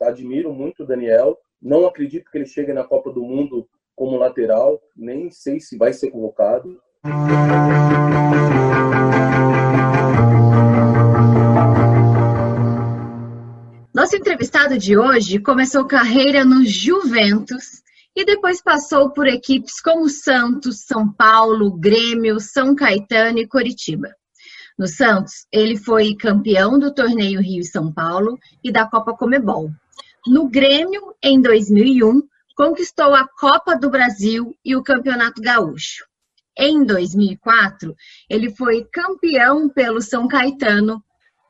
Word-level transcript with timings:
admiro 0.00 0.52
muito 0.52 0.82
o 0.82 0.86
Daniel. 0.86 1.38
Não 1.60 1.86
acredito 1.86 2.30
que 2.30 2.38
ele 2.38 2.46
chegue 2.46 2.72
na 2.72 2.84
Copa 2.84 3.12
do 3.12 3.22
Mundo 3.22 3.68
como 3.94 4.16
lateral. 4.16 4.80
Nem 4.96 5.30
sei 5.30 5.60
se 5.60 5.76
vai 5.76 5.92
ser 5.92 6.10
convocado. 6.10 6.80
Nosso 13.94 14.16
entrevistado 14.16 14.78
de 14.78 14.96
hoje 14.96 15.38
começou 15.38 15.86
carreira 15.86 16.44
no 16.44 16.64
Juventus 16.64 17.82
e 18.16 18.24
depois 18.24 18.62
passou 18.62 19.10
por 19.10 19.26
equipes 19.26 19.80
como 19.80 20.08
Santos, 20.08 20.84
São 20.84 21.12
Paulo, 21.12 21.76
Grêmio, 21.78 22.40
São 22.40 22.74
Caetano 22.74 23.38
e 23.38 23.46
Coritiba. 23.46 24.08
No 24.78 24.86
Santos, 24.86 25.46
ele 25.52 25.76
foi 25.76 26.14
campeão 26.14 26.78
do 26.78 26.94
torneio 26.94 27.40
Rio 27.40 27.60
e 27.60 27.66
São 27.66 27.92
Paulo 27.92 28.38
e 28.64 28.72
da 28.72 28.86
Copa 28.86 29.14
Comebol. 29.14 29.70
No 30.26 30.48
Grêmio, 30.48 31.14
em 31.22 31.40
2001, 31.40 32.22
conquistou 32.56 33.14
a 33.14 33.26
Copa 33.26 33.76
do 33.76 33.90
Brasil 33.90 34.56
e 34.64 34.76
o 34.76 34.82
Campeonato 34.82 35.42
Gaúcho. 35.42 36.04
Em 36.56 36.84
2004, 36.84 37.94
ele 38.28 38.54
foi 38.54 38.86
campeão 38.92 39.68
pelo 39.68 40.00
São 40.00 40.28
Caetano 40.28 41.02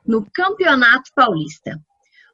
no 0.05 0.25
Campeonato 0.33 1.11
Paulista. 1.15 1.79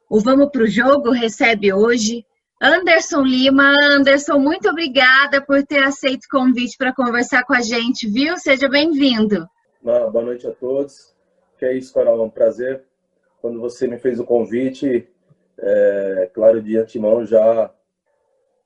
O 0.08 0.20
Vamos 0.20 0.50
para 0.50 0.62
o 0.62 0.68
Jogo 0.68 1.10
recebe 1.10 1.72
hoje 1.72 2.24
Anderson 2.62 3.22
Lima. 3.22 3.72
Anderson, 3.82 4.38
muito 4.38 4.68
obrigada 4.68 5.40
por 5.40 5.64
ter 5.64 5.82
aceito 5.82 6.24
o 6.24 6.38
convite 6.38 6.76
para 6.76 6.94
conversar 6.94 7.44
com 7.44 7.54
a 7.54 7.60
gente, 7.60 8.08
viu? 8.08 8.38
Seja 8.38 8.68
bem-vindo. 8.68 9.46
Boa 9.82 10.22
noite 10.22 10.46
a 10.46 10.52
todos. 10.52 11.14
Que 11.58 11.64
é 11.64 11.72
isso, 11.74 11.92
Carol, 11.92 12.20
é 12.20 12.22
um 12.22 12.30
prazer. 12.30 12.84
Quando 13.40 13.58
você 13.60 13.86
me 13.86 13.98
fez 13.98 14.20
o 14.20 14.24
convite, 14.24 15.08
é, 15.58 16.30
claro, 16.34 16.62
de 16.62 16.76
antemão 16.76 17.24
já, 17.24 17.72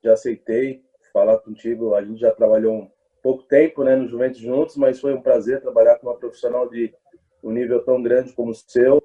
já 0.03 0.13
aceitei 0.13 0.83
falar 1.15 1.37
contigo. 1.37 1.95
A 1.95 2.03
gente 2.03 2.19
já 2.19 2.31
trabalhou 2.31 2.73
um 2.73 2.91
pouco 3.23 3.43
tempo 3.43 3.85
né, 3.85 3.95
no 3.95 4.07
Juventus 4.07 4.39
juntos, 4.39 4.75
mas 4.75 4.99
foi 4.99 5.13
um 5.13 5.21
prazer 5.21 5.61
trabalhar 5.61 5.97
com 5.97 6.07
uma 6.07 6.17
profissional 6.17 6.69
de 6.69 6.93
um 7.41 7.51
nível 7.51 7.83
tão 7.85 8.03
grande 8.03 8.33
como 8.33 8.51
o 8.51 8.55
seu. 8.55 9.01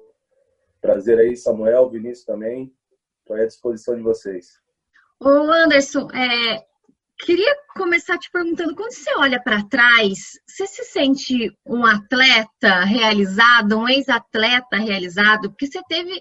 Prazer 0.81 1.19
aí, 1.19 1.37
Samuel, 1.37 1.89
Vinícius 1.89 2.25
também. 2.25 2.73
Estou 3.21 3.37
à 3.37 3.45
disposição 3.45 3.95
de 3.95 4.01
vocês. 4.01 4.59
Ô 5.21 5.29
Anderson, 5.29 6.07
é, 6.11 6.65
Queria 7.23 7.55
começar 7.75 8.17
te 8.17 8.31
perguntando, 8.31 8.75
quando 8.75 8.93
você 8.93 9.15
olha 9.15 9.39
para 9.41 9.63
trás, 9.67 10.39
você 10.47 10.65
se 10.65 10.83
sente 10.85 11.55
um 11.63 11.85
atleta 11.85 12.83
realizado, 12.83 13.77
um 13.77 13.87
ex-atleta 13.87 14.77
realizado? 14.77 15.49
Porque 15.51 15.67
você 15.67 15.79
teve 15.87 16.19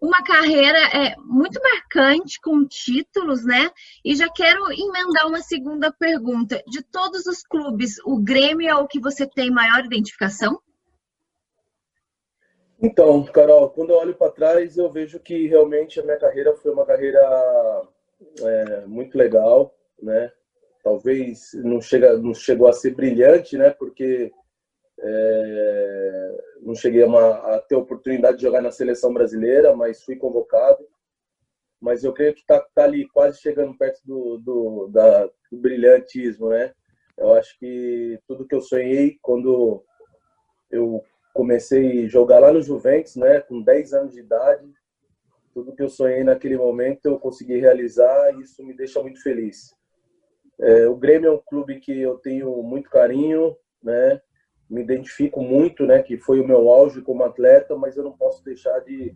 uma 0.00 0.24
carreira 0.24 0.78
é, 0.78 1.14
muito 1.18 1.60
marcante, 1.62 2.40
com 2.40 2.66
títulos, 2.66 3.44
né? 3.44 3.70
E 4.02 4.16
já 4.16 4.30
quero 4.30 4.72
emendar 4.72 5.26
uma 5.26 5.42
segunda 5.42 5.92
pergunta. 5.92 6.62
De 6.66 6.82
todos 6.82 7.26
os 7.26 7.42
clubes, 7.42 7.98
o 8.06 8.18
Grêmio 8.18 8.66
é 8.66 8.74
o 8.74 8.88
que 8.88 8.98
você 8.98 9.26
tem 9.26 9.50
maior 9.50 9.84
identificação? 9.84 10.58
Então, 12.82 13.24
Carol, 13.24 13.68
quando 13.68 13.90
eu 13.90 13.96
olho 13.96 14.14
para 14.14 14.32
trás, 14.32 14.78
eu 14.78 14.90
vejo 14.90 15.20
que 15.20 15.46
realmente 15.46 16.00
a 16.00 16.02
minha 16.02 16.18
carreira 16.18 16.56
foi 16.56 16.72
uma 16.72 16.86
carreira 16.86 17.20
é, 18.40 18.86
muito 18.86 19.18
legal 19.18 19.76
né? 20.02 20.30
Talvez 20.82 21.52
não, 21.54 21.80
chega, 21.80 22.16
não 22.16 22.34
chegou 22.34 22.66
a 22.66 22.72
ser 22.72 22.94
brilhante, 22.94 23.56
né? 23.56 23.70
Porque 23.70 24.32
é, 24.98 26.38
não 26.62 26.74
cheguei 26.74 27.02
a, 27.02 27.06
uma, 27.06 27.30
a, 27.54 27.60
ter 27.60 27.74
oportunidade 27.74 28.38
de 28.38 28.42
jogar 28.42 28.62
na 28.62 28.70
seleção 28.70 29.12
brasileira, 29.12 29.74
mas 29.74 30.02
fui 30.02 30.16
convocado. 30.16 30.86
Mas 31.80 32.04
eu 32.04 32.12
creio 32.12 32.34
que 32.34 32.40
está 32.40 32.60
tá 32.74 32.84
ali 32.84 33.08
quase 33.08 33.40
chegando 33.40 33.76
perto 33.76 34.00
do, 34.04 34.38
do, 34.38 34.88
da, 34.88 35.26
do 35.26 35.58
brilhantismo, 35.58 36.50
né? 36.50 36.72
Eu 37.16 37.34
acho 37.34 37.58
que 37.58 38.18
tudo 38.26 38.46
que 38.46 38.54
eu 38.54 38.60
sonhei 38.60 39.18
quando 39.20 39.84
eu 40.70 41.02
comecei 41.34 42.04
a 42.04 42.08
jogar 42.08 42.38
lá 42.38 42.52
no 42.52 42.62
Juventus, 42.62 43.16
né, 43.16 43.40
com 43.40 43.62
10 43.62 43.92
anos 43.92 44.14
de 44.14 44.20
idade, 44.20 44.72
tudo 45.52 45.74
que 45.74 45.82
eu 45.82 45.88
sonhei 45.88 46.24
naquele 46.24 46.56
momento 46.56 47.06
eu 47.06 47.18
consegui 47.18 47.58
realizar 47.58 48.34
e 48.34 48.42
isso 48.42 48.64
me 48.64 48.74
deixa 48.74 49.02
muito 49.02 49.22
feliz. 49.22 49.74
É, 50.60 50.86
o 50.86 50.94
Grêmio 50.94 51.28
é 51.28 51.32
um 51.32 51.38
clube 51.38 51.80
que 51.80 52.00
eu 52.00 52.18
tenho 52.18 52.62
muito 52.62 52.90
carinho, 52.90 53.56
né? 53.82 54.20
Me 54.68 54.82
identifico 54.82 55.42
muito, 55.42 55.86
né? 55.86 56.02
Que 56.02 56.18
foi 56.18 56.38
o 56.40 56.46
meu 56.46 56.68
auge 56.68 57.00
como 57.00 57.24
atleta, 57.24 57.74
mas 57.76 57.96
eu 57.96 58.04
não 58.04 58.12
posso 58.12 58.44
deixar 58.44 58.78
de, 58.80 59.14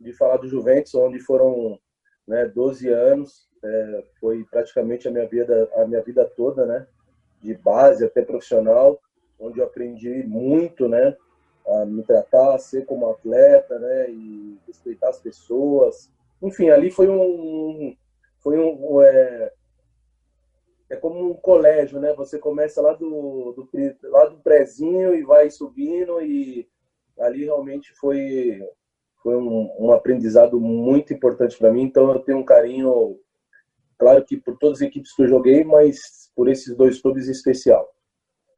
de 0.00 0.12
falar 0.14 0.38
do 0.38 0.48
Juventus, 0.48 0.94
onde 0.94 1.20
foram 1.20 1.78
né, 2.26 2.46
12 2.46 2.88
anos, 2.88 3.48
é, 3.62 4.04
foi 4.18 4.44
praticamente 4.44 5.06
a 5.06 5.10
minha 5.10 5.26
vida 5.26 5.70
a 5.76 5.86
minha 5.86 6.02
vida 6.02 6.24
toda, 6.24 6.64
né? 6.64 6.86
De 7.40 7.54
base 7.54 8.04
até 8.04 8.22
profissional, 8.22 8.98
onde 9.38 9.60
eu 9.60 9.66
aprendi 9.66 10.22
muito, 10.24 10.88
né? 10.88 11.16
A 11.66 11.84
me 11.84 12.02
tratar, 12.02 12.54
a 12.54 12.58
ser 12.58 12.86
como 12.86 13.10
atleta, 13.10 13.78
né? 13.78 14.10
E 14.10 14.58
respeitar 14.66 15.10
as 15.10 15.20
pessoas. 15.20 16.10
Enfim, 16.40 16.70
ali 16.70 16.90
foi 16.90 17.08
um 17.08 17.94
foi 18.40 18.58
um, 18.58 19.00
é, 19.02 19.52
é 20.92 20.96
como 20.96 21.30
um 21.30 21.32
colégio, 21.32 21.98
né? 21.98 22.12
Você 22.12 22.38
começa 22.38 22.82
lá 22.82 22.92
do, 22.92 23.54
do, 23.56 23.68
lá 24.10 24.26
do 24.26 24.36
prézinho 24.40 25.14
e 25.14 25.22
vai 25.22 25.48
subindo 25.48 26.20
e 26.20 26.68
ali 27.18 27.44
realmente 27.44 27.92
foi 27.94 28.60
foi 29.22 29.36
um, 29.36 29.70
um 29.78 29.92
aprendizado 29.92 30.60
muito 30.60 31.14
importante 31.14 31.56
para 31.56 31.72
mim. 31.72 31.82
Então 31.82 32.12
eu 32.12 32.18
tenho 32.18 32.38
um 32.38 32.44
carinho, 32.44 33.16
claro 33.98 34.22
que 34.22 34.36
por 34.36 34.58
todas 34.58 34.78
as 34.78 34.82
equipes 34.82 35.14
que 35.14 35.22
eu 35.22 35.28
joguei, 35.28 35.64
mas 35.64 36.30
por 36.36 36.46
esses 36.46 36.76
dois 36.76 37.00
clubes 37.00 37.26
em 37.26 37.32
especial. 37.32 37.88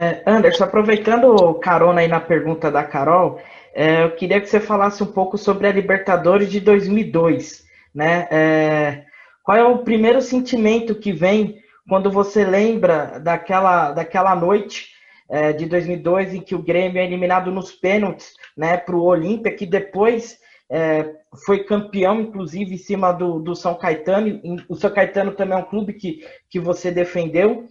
É, 0.00 0.24
Anderson, 0.26 0.64
aproveitando 0.64 1.54
carona 1.60 2.00
aí 2.00 2.08
na 2.08 2.20
pergunta 2.20 2.68
da 2.68 2.82
Carol, 2.82 3.38
é, 3.72 4.02
eu 4.02 4.16
queria 4.16 4.40
que 4.40 4.48
você 4.48 4.58
falasse 4.58 5.04
um 5.04 5.12
pouco 5.12 5.38
sobre 5.38 5.68
a 5.68 5.72
Libertadores 5.72 6.50
de 6.50 6.58
2002, 6.58 7.64
né? 7.94 8.26
É, 8.28 9.04
qual 9.44 9.56
é 9.56 9.64
o 9.64 9.84
primeiro 9.84 10.20
sentimento 10.20 10.96
que 10.96 11.12
vem 11.12 11.62
quando 11.88 12.10
você 12.10 12.44
lembra 12.44 13.18
daquela, 13.18 13.92
daquela 13.92 14.34
noite 14.34 14.88
é, 15.28 15.52
de 15.52 15.66
2002 15.66 16.34
em 16.34 16.40
que 16.40 16.54
o 16.54 16.62
Grêmio 16.62 17.00
é 17.00 17.04
eliminado 17.04 17.50
nos 17.50 17.72
pênaltis 17.72 18.32
né, 18.56 18.76
para 18.76 18.96
o 18.96 19.02
Olímpia, 19.02 19.54
que 19.54 19.66
depois 19.66 20.38
é, 20.70 21.12
foi 21.44 21.64
campeão, 21.64 22.20
inclusive, 22.20 22.74
em 22.74 22.78
cima 22.78 23.12
do, 23.12 23.38
do 23.38 23.54
São 23.54 23.74
Caetano. 23.74 24.40
O 24.68 24.74
São 24.74 24.90
Caetano 24.90 25.32
também 25.32 25.58
é 25.58 25.60
um 25.60 25.64
clube 25.64 25.94
que, 25.94 26.26
que 26.48 26.58
você 26.58 26.90
defendeu. 26.90 27.66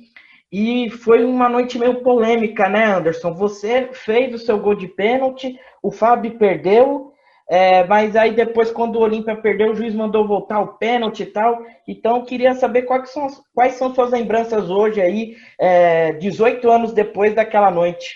E 0.52 0.90
foi 0.90 1.24
uma 1.24 1.50
noite 1.50 1.80
meio 1.80 2.04
polêmica, 2.04 2.70
né, 2.70 2.86
Anderson? 2.86 3.34
Você 3.34 3.90
fez 3.94 4.34
o 4.34 4.38
seu 4.38 4.60
gol 4.60 4.76
de 4.76 4.88
pênalti, 4.88 5.60
o 5.82 5.92
Fábio 5.92 6.38
perdeu, 6.38 7.13
é, 7.50 7.84
mas 7.86 8.16
aí 8.16 8.34
depois, 8.34 8.72
quando 8.72 8.96
o 8.96 9.02
Olímpia 9.02 9.36
perdeu, 9.36 9.72
o 9.72 9.76
juiz 9.76 9.94
mandou 9.94 10.28
voltar 10.28 10.62
o 10.62 10.78
pênalti 10.78 11.24
e 11.24 11.26
tal. 11.26 11.66
Então, 11.88 12.24
queria 12.26 12.54
saber 12.56 12.84
quais 12.84 13.10
são, 13.10 13.28
quais 13.54 13.74
são 13.74 13.94
suas 13.94 14.12
lembranças 14.12 14.70
hoje 14.70 15.02
aí, 15.02 15.36
é, 15.60 16.14
18 16.14 16.70
anos 16.70 16.94
depois 16.94 17.36
daquela 17.36 17.70
noite. 17.70 18.16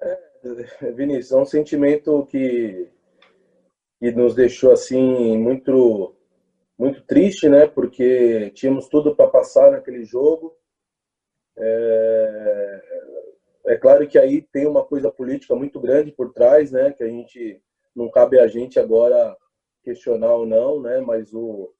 É, 0.00 0.92
Vinícius, 0.92 1.32
é 1.32 1.36
um 1.36 1.44
sentimento 1.44 2.26
que, 2.30 2.88
que 3.98 4.10
nos 4.12 4.34
deixou 4.34 4.72
assim 4.72 5.36
muito 5.36 6.14
muito 6.78 7.02
triste, 7.02 7.48
né? 7.48 7.66
Porque 7.66 8.50
tínhamos 8.54 8.88
tudo 8.88 9.16
para 9.16 9.28
passar 9.28 9.72
naquele 9.72 10.04
jogo. 10.04 10.56
É, 11.58 12.82
é 13.68 13.76
claro 13.76 14.08
que 14.08 14.18
aí 14.18 14.40
tem 14.40 14.66
uma 14.66 14.82
coisa 14.82 15.10
política 15.10 15.54
muito 15.54 15.78
grande 15.78 16.10
por 16.10 16.32
trás, 16.32 16.72
né? 16.72 16.90
Que 16.90 17.04
a 17.04 17.08
gente 17.08 17.62
não 17.94 18.10
cabe 18.10 18.40
a 18.40 18.46
gente 18.46 18.80
agora 18.80 19.36
questionar 19.82 20.32
ou 20.34 20.46
não, 20.46 20.80
né? 20.80 21.00
Mas 21.00 21.34
o, 21.34 21.70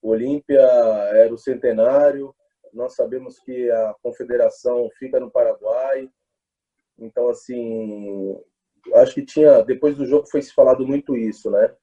o 0.00 0.10
Olímpia 0.10 0.60
era 0.60 1.34
o 1.34 1.38
centenário. 1.38 2.32
Nós 2.72 2.94
sabemos 2.94 3.40
que 3.40 3.68
a 3.68 3.94
confederação 4.00 4.88
fica 4.96 5.18
no 5.18 5.30
Paraguai. 5.30 6.08
Então, 6.96 7.28
assim, 7.28 8.40
acho 8.94 9.14
que 9.14 9.24
tinha 9.24 9.60
depois 9.62 9.96
do 9.96 10.06
jogo 10.06 10.28
foi 10.30 10.40
se 10.40 10.54
falado 10.54 10.86
muito 10.86 11.16
isso, 11.16 11.50
né? 11.50 11.74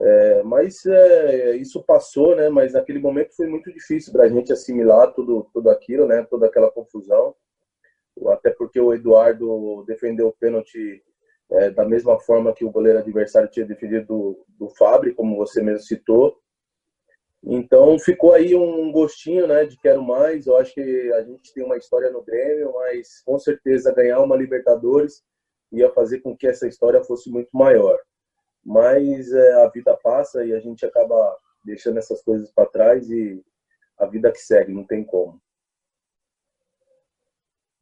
É, 0.00 0.42
mas 0.44 0.86
é, 0.86 1.56
isso 1.56 1.82
passou, 1.82 2.36
né? 2.36 2.48
Mas 2.48 2.74
naquele 2.74 3.00
momento 3.00 3.34
foi 3.34 3.48
muito 3.48 3.72
difícil 3.72 4.12
para 4.12 4.24
a 4.24 4.28
gente 4.28 4.52
assimilar 4.52 5.12
tudo, 5.12 5.48
tudo 5.52 5.70
aquilo, 5.70 6.06
né? 6.06 6.24
Toda 6.30 6.46
aquela 6.46 6.70
confusão 6.70 7.34
até 8.28 8.50
porque 8.50 8.80
o 8.80 8.94
Eduardo 8.94 9.84
defendeu 9.86 10.28
o 10.28 10.32
pênalti 10.32 11.02
é, 11.50 11.70
da 11.70 11.84
mesma 11.84 12.18
forma 12.18 12.54
que 12.54 12.64
o 12.64 12.70
goleiro 12.70 12.98
adversário 12.98 13.50
tinha 13.50 13.66
defendido 13.66 14.06
do, 14.06 14.44
do 14.58 14.68
Fábio, 14.70 15.14
como 15.14 15.36
você 15.36 15.62
mesmo 15.62 15.84
citou. 15.84 16.36
Então 17.44 17.98
ficou 17.98 18.32
aí 18.32 18.56
um 18.56 18.90
gostinho, 18.90 19.46
né, 19.46 19.64
de 19.64 19.78
quero 19.78 20.02
mais. 20.02 20.46
Eu 20.46 20.56
acho 20.56 20.74
que 20.74 21.12
a 21.12 21.22
gente 21.22 21.52
tem 21.54 21.64
uma 21.64 21.76
história 21.76 22.10
no 22.10 22.22
Grêmio, 22.22 22.72
mas 22.74 23.22
com 23.24 23.38
certeza 23.38 23.94
ganhar 23.94 24.20
uma 24.20 24.36
Libertadores 24.36 25.22
ia 25.72 25.90
fazer 25.92 26.20
com 26.20 26.36
que 26.36 26.46
essa 26.46 26.66
história 26.66 27.04
fosse 27.04 27.30
muito 27.30 27.50
maior. 27.52 27.98
mas 28.64 29.32
é, 29.32 29.52
a 29.64 29.68
vida 29.68 29.96
passa 30.02 30.44
e 30.44 30.52
a 30.52 30.58
gente 30.58 30.84
acaba 30.84 31.36
deixando 31.64 31.98
essas 31.98 32.22
coisas 32.22 32.50
para 32.50 32.66
trás 32.66 33.08
e 33.10 33.44
a 33.98 34.06
vida 34.06 34.32
que 34.32 34.38
segue, 34.38 34.72
não 34.72 34.84
tem 34.84 35.04
como. 35.04 35.40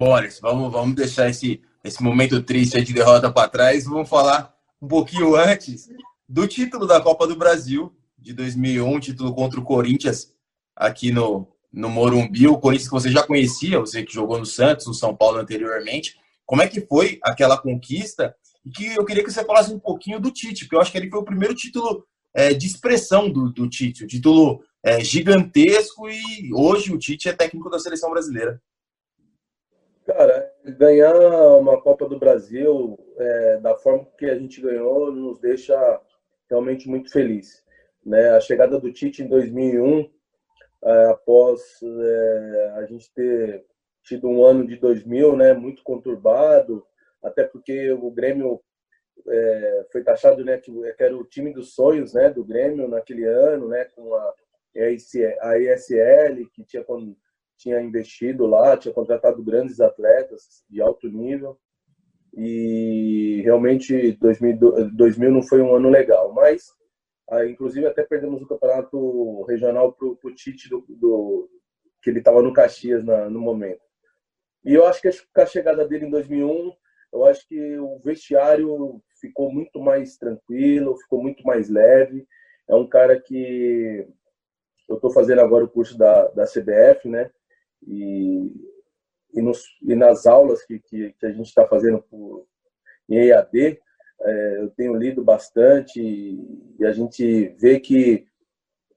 Boris, 0.04 0.38
vamos, 0.38 0.70
vamos 0.70 0.94
deixar 0.94 1.30
esse, 1.30 1.62
esse 1.82 2.02
momento 2.02 2.42
triste 2.42 2.78
de 2.82 2.92
derrota 2.92 3.32
para 3.32 3.48
trás. 3.48 3.86
Vamos 3.86 4.06
falar 4.06 4.54
um 4.80 4.86
pouquinho 4.86 5.34
antes 5.34 5.88
do 6.28 6.46
título 6.46 6.86
da 6.86 7.00
Copa 7.00 7.26
do 7.26 7.34
Brasil 7.34 7.90
de 8.18 8.34
2001, 8.34 9.00
título 9.00 9.34
contra 9.34 9.58
o 9.58 9.64
Corinthians 9.64 10.30
aqui 10.76 11.10
no, 11.10 11.48
no 11.72 11.88
Morumbi. 11.88 12.46
O 12.46 12.58
Corinthians 12.58 12.88
que 12.88 12.94
você 12.94 13.10
já 13.10 13.22
conhecia, 13.22 13.80
você 13.80 14.02
que 14.02 14.12
jogou 14.12 14.38
no 14.38 14.44
Santos, 14.44 14.86
no 14.86 14.92
São 14.92 15.16
Paulo 15.16 15.38
anteriormente. 15.38 16.18
Como 16.44 16.60
é 16.60 16.68
que 16.68 16.82
foi 16.82 17.18
aquela 17.22 17.56
conquista? 17.56 18.36
E 18.62 18.68
que 18.68 18.84
eu 18.88 19.06
queria 19.06 19.24
que 19.24 19.32
você 19.32 19.42
falasse 19.42 19.72
um 19.72 19.78
pouquinho 19.78 20.20
do 20.20 20.30
Tite, 20.30 20.66
porque 20.66 20.76
eu 20.76 20.82
acho 20.82 20.92
que 20.92 20.98
ele 20.98 21.08
foi 21.08 21.20
o 21.20 21.24
primeiro 21.24 21.54
título 21.54 22.04
é, 22.34 22.52
de 22.52 22.66
expressão 22.66 23.30
do, 23.30 23.50
do 23.50 23.66
Tite, 23.70 24.04
o 24.04 24.06
título 24.06 24.62
é, 24.82 25.02
gigantesco 25.02 26.10
e 26.10 26.52
hoje 26.52 26.92
o 26.92 26.98
Tite 26.98 27.30
é 27.30 27.32
técnico 27.32 27.70
da 27.70 27.78
seleção 27.78 28.10
brasileira. 28.10 28.60
Cara, 30.06 30.52
ganhar 30.64 31.16
uma 31.56 31.80
Copa 31.80 32.06
do 32.06 32.18
Brasil 32.18 32.98
é, 33.16 33.56
da 33.58 33.74
forma 33.74 34.06
que 34.18 34.26
a 34.26 34.34
gente 34.38 34.60
ganhou 34.60 35.10
nos 35.10 35.40
deixa 35.40 35.74
realmente 36.48 36.86
muito 36.88 37.10
feliz. 37.10 37.64
Né? 38.04 38.30
A 38.30 38.40
chegada 38.40 38.78
do 38.78 38.92
Tite 38.92 39.22
em 39.22 39.28
2001, 39.28 40.10
é, 40.84 41.04
após 41.06 41.80
é, 41.82 42.72
a 42.76 42.84
gente 42.84 43.10
ter 43.14 43.64
tido 44.02 44.28
um 44.28 44.44
ano 44.44 44.66
de 44.66 44.76
2000 44.76 45.36
né, 45.36 45.54
muito 45.54 45.82
conturbado, 45.82 46.86
até 47.22 47.42
porque 47.44 47.90
o 47.92 48.10
Grêmio 48.10 48.60
é, 49.26 49.86
foi 49.90 50.04
taxado 50.04 50.44
né, 50.44 50.58
que, 50.58 50.70
era 50.98 51.16
o 51.16 51.24
time 51.24 51.50
dos 51.50 51.74
sonhos 51.74 52.12
né, 52.12 52.28
do 52.28 52.44
Grêmio 52.44 52.86
naquele 52.86 53.24
ano, 53.24 53.68
né, 53.68 53.86
com 53.86 54.14
a, 54.14 54.34
a 54.76 54.90
que 56.54 56.62
tinha, 56.62 56.84
tinha 57.64 57.80
investido 57.80 58.46
lá, 58.46 58.76
tinha 58.76 58.92
contratado 58.92 59.42
grandes 59.42 59.80
atletas 59.80 60.62
de 60.68 60.82
alto 60.82 61.08
nível. 61.08 61.58
E 62.34 63.40
realmente 63.42 64.12
2000, 64.12 64.90
2000 64.92 65.30
não 65.30 65.42
foi 65.42 65.62
um 65.62 65.74
ano 65.74 65.88
legal, 65.88 66.32
mas 66.34 66.66
ah, 67.30 67.46
inclusive 67.46 67.86
até 67.86 68.02
perdemos 68.02 68.42
o 68.42 68.46
campeonato 68.46 69.42
regional 69.44 69.92
para 69.92 70.08
o 70.08 70.34
Tite 70.34 70.68
do, 70.68 70.84
do, 70.88 71.48
que 72.02 72.10
ele 72.10 72.18
estava 72.18 72.42
no 72.42 72.52
Caxias 72.52 73.04
na, 73.04 73.30
no 73.30 73.40
momento. 73.40 73.80
E 74.64 74.74
eu 74.74 74.86
acho 74.86 75.00
que 75.00 75.08
a 75.36 75.46
chegada 75.46 75.86
dele 75.86 76.06
em 76.06 76.10
2001 76.10 76.72
eu 77.12 77.24
acho 77.24 77.46
que 77.46 77.78
o 77.78 77.98
vestiário 78.00 79.00
ficou 79.20 79.50
muito 79.50 79.80
mais 79.80 80.16
tranquilo, 80.16 80.98
ficou 80.98 81.22
muito 81.22 81.44
mais 81.44 81.70
leve. 81.70 82.26
É 82.68 82.74
um 82.74 82.88
cara 82.88 83.20
que 83.20 84.04
eu 84.88 84.96
estou 84.96 85.12
fazendo 85.12 85.40
agora 85.40 85.64
o 85.64 85.68
curso 85.68 85.96
da, 85.96 86.26
da 86.28 86.44
CBF, 86.44 87.08
né? 87.08 87.30
E, 87.86 88.50
e, 89.34 89.42
nos, 89.42 89.62
e 89.82 89.94
nas 89.94 90.26
aulas 90.26 90.64
que, 90.64 90.78
que, 90.80 91.12
que 91.18 91.26
a 91.26 91.32
gente 91.32 91.46
está 91.46 91.66
fazendo 91.66 92.02
por, 92.02 92.46
em 93.08 93.16
EAD, 93.16 93.80
é, 94.22 94.58
eu 94.60 94.70
tenho 94.70 94.94
lido 94.94 95.22
bastante 95.22 96.00
e, 96.00 96.74
e 96.78 96.86
a 96.86 96.92
gente 96.92 97.54
vê 97.58 97.78
que 97.80 98.26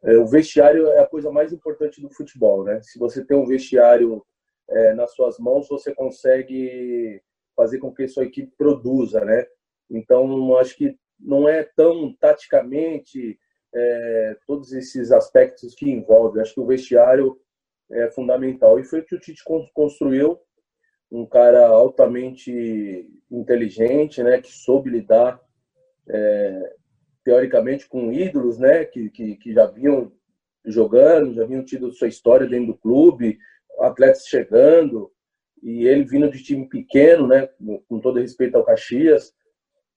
é, 0.03 0.17
o 0.17 0.27
vestiário 0.27 0.87
é 0.87 0.99
a 0.99 1.07
coisa 1.07 1.31
mais 1.31 1.51
importante 1.51 2.01
do 2.01 2.09
futebol, 2.09 2.63
né? 2.63 2.79
Se 2.81 2.99
você 2.99 3.25
tem 3.25 3.35
um 3.35 3.45
vestiário 3.45 4.23
é, 4.69 4.93
nas 4.93 5.13
suas 5.13 5.37
mãos, 5.39 5.67
você 5.67 5.93
consegue 5.93 7.21
fazer 7.55 7.79
com 7.79 7.93
que 7.93 8.07
sua 8.07 8.25
equipe 8.25 8.53
produza, 8.57 9.23
né? 9.25 9.45
Então, 9.89 10.55
acho 10.57 10.77
que 10.77 10.95
não 11.19 11.49
é 11.49 11.63
tão 11.75 12.13
taticamente 12.19 13.39
é, 13.73 14.37
todos 14.45 14.71
esses 14.73 15.11
aspectos 15.11 15.73
que 15.73 15.89
envolve. 15.89 16.39
Acho 16.39 16.53
que 16.53 16.61
o 16.61 16.67
vestiário 16.67 17.39
é 17.91 18.09
fundamental. 18.11 18.79
E 18.79 18.83
foi 18.83 18.99
o 18.99 19.05
que 19.05 19.15
o 19.15 19.19
Tite 19.19 19.43
construiu, 19.73 20.39
um 21.11 21.25
cara 21.25 21.67
altamente 21.67 23.07
inteligente, 23.31 24.21
né? 24.21 24.41
Que 24.41 24.51
soube 24.51 24.89
lidar, 24.89 25.39
é, 26.09 26.75
teoricamente, 27.23 27.87
com 27.87 28.11
ídolos, 28.11 28.57
né? 28.57 28.85
Que, 28.85 29.09
que, 29.09 29.35
que 29.37 29.53
já 29.53 29.65
vinham 29.65 30.11
jogando, 30.65 31.33
já 31.33 31.45
vinham 31.45 31.63
tido 31.63 31.91
sua 31.91 32.07
história 32.07 32.47
dentro 32.47 32.67
do 32.67 32.77
clube, 32.77 33.37
atletas 33.79 34.25
chegando, 34.27 35.11
e 35.61 35.87
ele 35.87 36.03
vindo 36.03 36.29
de 36.29 36.43
time 36.43 36.67
pequeno, 36.67 37.27
né, 37.27 37.49
com 37.87 37.99
todo 37.99 38.19
respeito 38.19 38.55
ao 38.55 38.63
Caxias, 38.63 39.33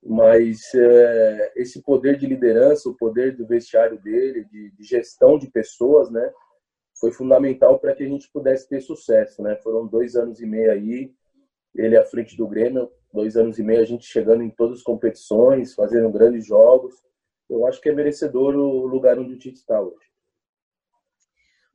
mas 0.02 0.60
é, 0.74 1.52
esse 1.56 1.82
poder 1.82 2.16
de 2.16 2.26
liderança, 2.26 2.88
o 2.88 2.96
poder 2.96 3.36
do 3.36 3.46
vestiário 3.46 4.00
dele, 4.00 4.44
de, 4.44 4.70
de 4.70 4.84
gestão 4.84 5.38
de 5.38 5.50
pessoas, 5.50 6.10
né, 6.10 6.32
foi 7.00 7.10
fundamental 7.10 7.78
para 7.78 7.94
que 7.94 8.04
a 8.04 8.08
gente 8.08 8.30
pudesse 8.30 8.68
ter 8.68 8.80
sucesso, 8.80 9.42
né? 9.42 9.56
Foram 9.56 9.86
dois 9.86 10.14
anos 10.14 10.40
e 10.40 10.46
meio 10.46 10.70
aí, 10.70 11.12
ele 11.74 11.96
à 11.96 12.04
frente 12.04 12.36
do 12.36 12.46
Grêmio, 12.46 12.90
dois 13.12 13.36
anos 13.36 13.58
e 13.58 13.62
meio 13.62 13.80
a 13.80 13.86
gente 13.86 14.04
chegando 14.04 14.42
em 14.42 14.50
todas 14.50 14.78
as 14.78 14.82
competições, 14.82 15.74
fazendo 15.74 16.10
grandes 16.10 16.46
jogos. 16.46 16.94
Eu 17.48 17.66
acho 17.66 17.80
que 17.80 17.88
é 17.88 17.94
merecedor 17.94 18.54
o 18.54 18.86
lugar 18.86 19.18
onde 19.18 19.34
o 19.34 19.38
Tite 19.38 19.58
está 19.58 19.80
hoje. 19.80 20.10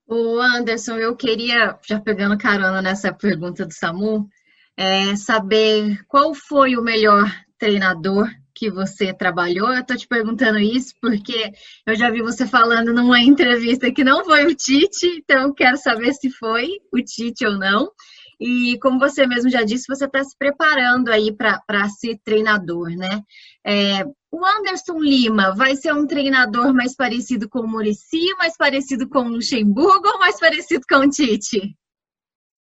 O 0.08 0.40
Anderson, 0.40 0.98
eu 0.98 1.16
queria, 1.16 1.80
já 1.84 2.00
pegando 2.00 2.38
carona 2.38 2.80
nessa 2.82 3.12
pergunta 3.12 3.66
do 3.66 3.74
Samu, 3.74 4.30
é, 4.78 5.16
saber 5.16 6.06
qual 6.08 6.36
foi 6.36 6.78
o 6.78 6.84
melhor 6.84 7.26
treinador 7.58 8.28
que 8.56 8.72
você 8.72 9.14
trabalhou. 9.14 9.74
Eu 9.74 9.82
estou 9.82 9.98
te 9.98 10.08
perguntando 10.08 10.58
isso 10.58 10.94
porque 11.02 11.52
eu 11.86 11.96
já 11.96 12.10
vi 12.10 12.22
você 12.22 12.48
falando 12.48 12.94
numa 12.94 13.20
entrevista 13.20 13.92
que 13.92 14.04
não 14.04 14.24
foi 14.24 14.46
o 14.46 14.56
Tite, 14.56 15.06
então 15.18 15.54
quero 15.54 15.78
saber 15.78 16.14
se 16.14 16.30
foi 16.30 16.80
o 16.92 17.02
Tite 17.04 17.46
ou 17.46 17.58
não. 17.58 17.92
E 18.40 18.78
como 18.80 19.00
você 19.00 19.26
mesmo 19.26 19.50
já 19.50 19.64
disse, 19.64 19.86
você 19.88 20.06
está 20.06 20.24
se 20.24 20.38
preparando 20.38 21.10
aí 21.10 21.34
para 21.34 21.90
ser 21.90 22.18
treinador, 22.24 22.90
né? 22.90 23.22
É, 23.66 24.04
o 24.32 24.46
Anderson 24.46 25.00
Lima 25.00 25.56
vai 25.56 25.76
ser 25.76 25.94
um 25.94 26.06
treinador 26.06 26.74
mais 26.74 26.96
parecido 26.96 27.48
com 27.48 27.60
o 27.60 27.68
Murici, 27.68 28.34
mais 28.38 28.58
parecido 28.58 29.08
com 29.08 29.20
o 29.20 29.30
Luxemburgo 29.30 30.08
ou 30.08 30.20
mais 30.20 30.40
parecido 30.40 30.84
com 30.90 30.98
o 30.98 31.10
Tite? 31.10 31.78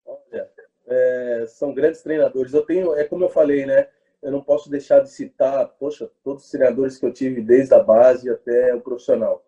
Olha, 0.06 0.49
é, 0.87 1.44
são 1.49 1.75
grandes 1.75 2.02
treinadores. 2.02 2.55
Eu 2.55 2.62
tenho, 2.62 2.94
é 2.94 3.05
como 3.05 3.25
eu 3.25 3.31
falei, 3.31 3.67
né? 3.67 3.88
Eu 4.25 4.32
não 4.32 4.43
posso 4.43 4.71
deixar 4.71 5.00
de 5.00 5.11
citar, 5.11 5.69
poxa, 5.79 6.11
todos 6.23 6.44
os 6.44 6.50
treinadores 6.50 6.97
que 6.97 7.05
eu 7.05 7.12
tive 7.12 7.43
desde 7.43 7.75
a 7.75 7.82
base 7.82 8.31
até 8.31 8.75
o 8.75 8.81
profissional. 8.81 9.44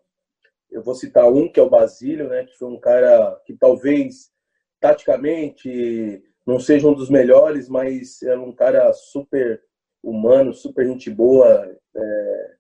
Eu 0.70 0.82
vou 0.82 0.94
citar 0.94 1.26
um 1.26 1.50
que 1.50 1.58
é 1.58 1.62
o 1.62 1.71
Basílio, 1.71 2.28
né? 2.28 2.45
Que 2.45 2.59
foi 2.59 2.68
um 2.68 2.78
cara 2.78 3.40
que 3.47 3.56
talvez 3.56 4.30
taticamente 4.78 6.23
não 6.47 6.61
seja 6.61 6.87
um 6.87 6.92
dos 6.92 7.09
melhores, 7.09 7.71
mas 7.71 8.23
é 8.23 8.37
um 8.37 8.52
cara 8.52 8.92
super 8.92 9.62
humano, 10.02 10.52
super 10.52 10.87
gente 10.87 11.09
boa, 11.09 11.75
é, 11.97 12.54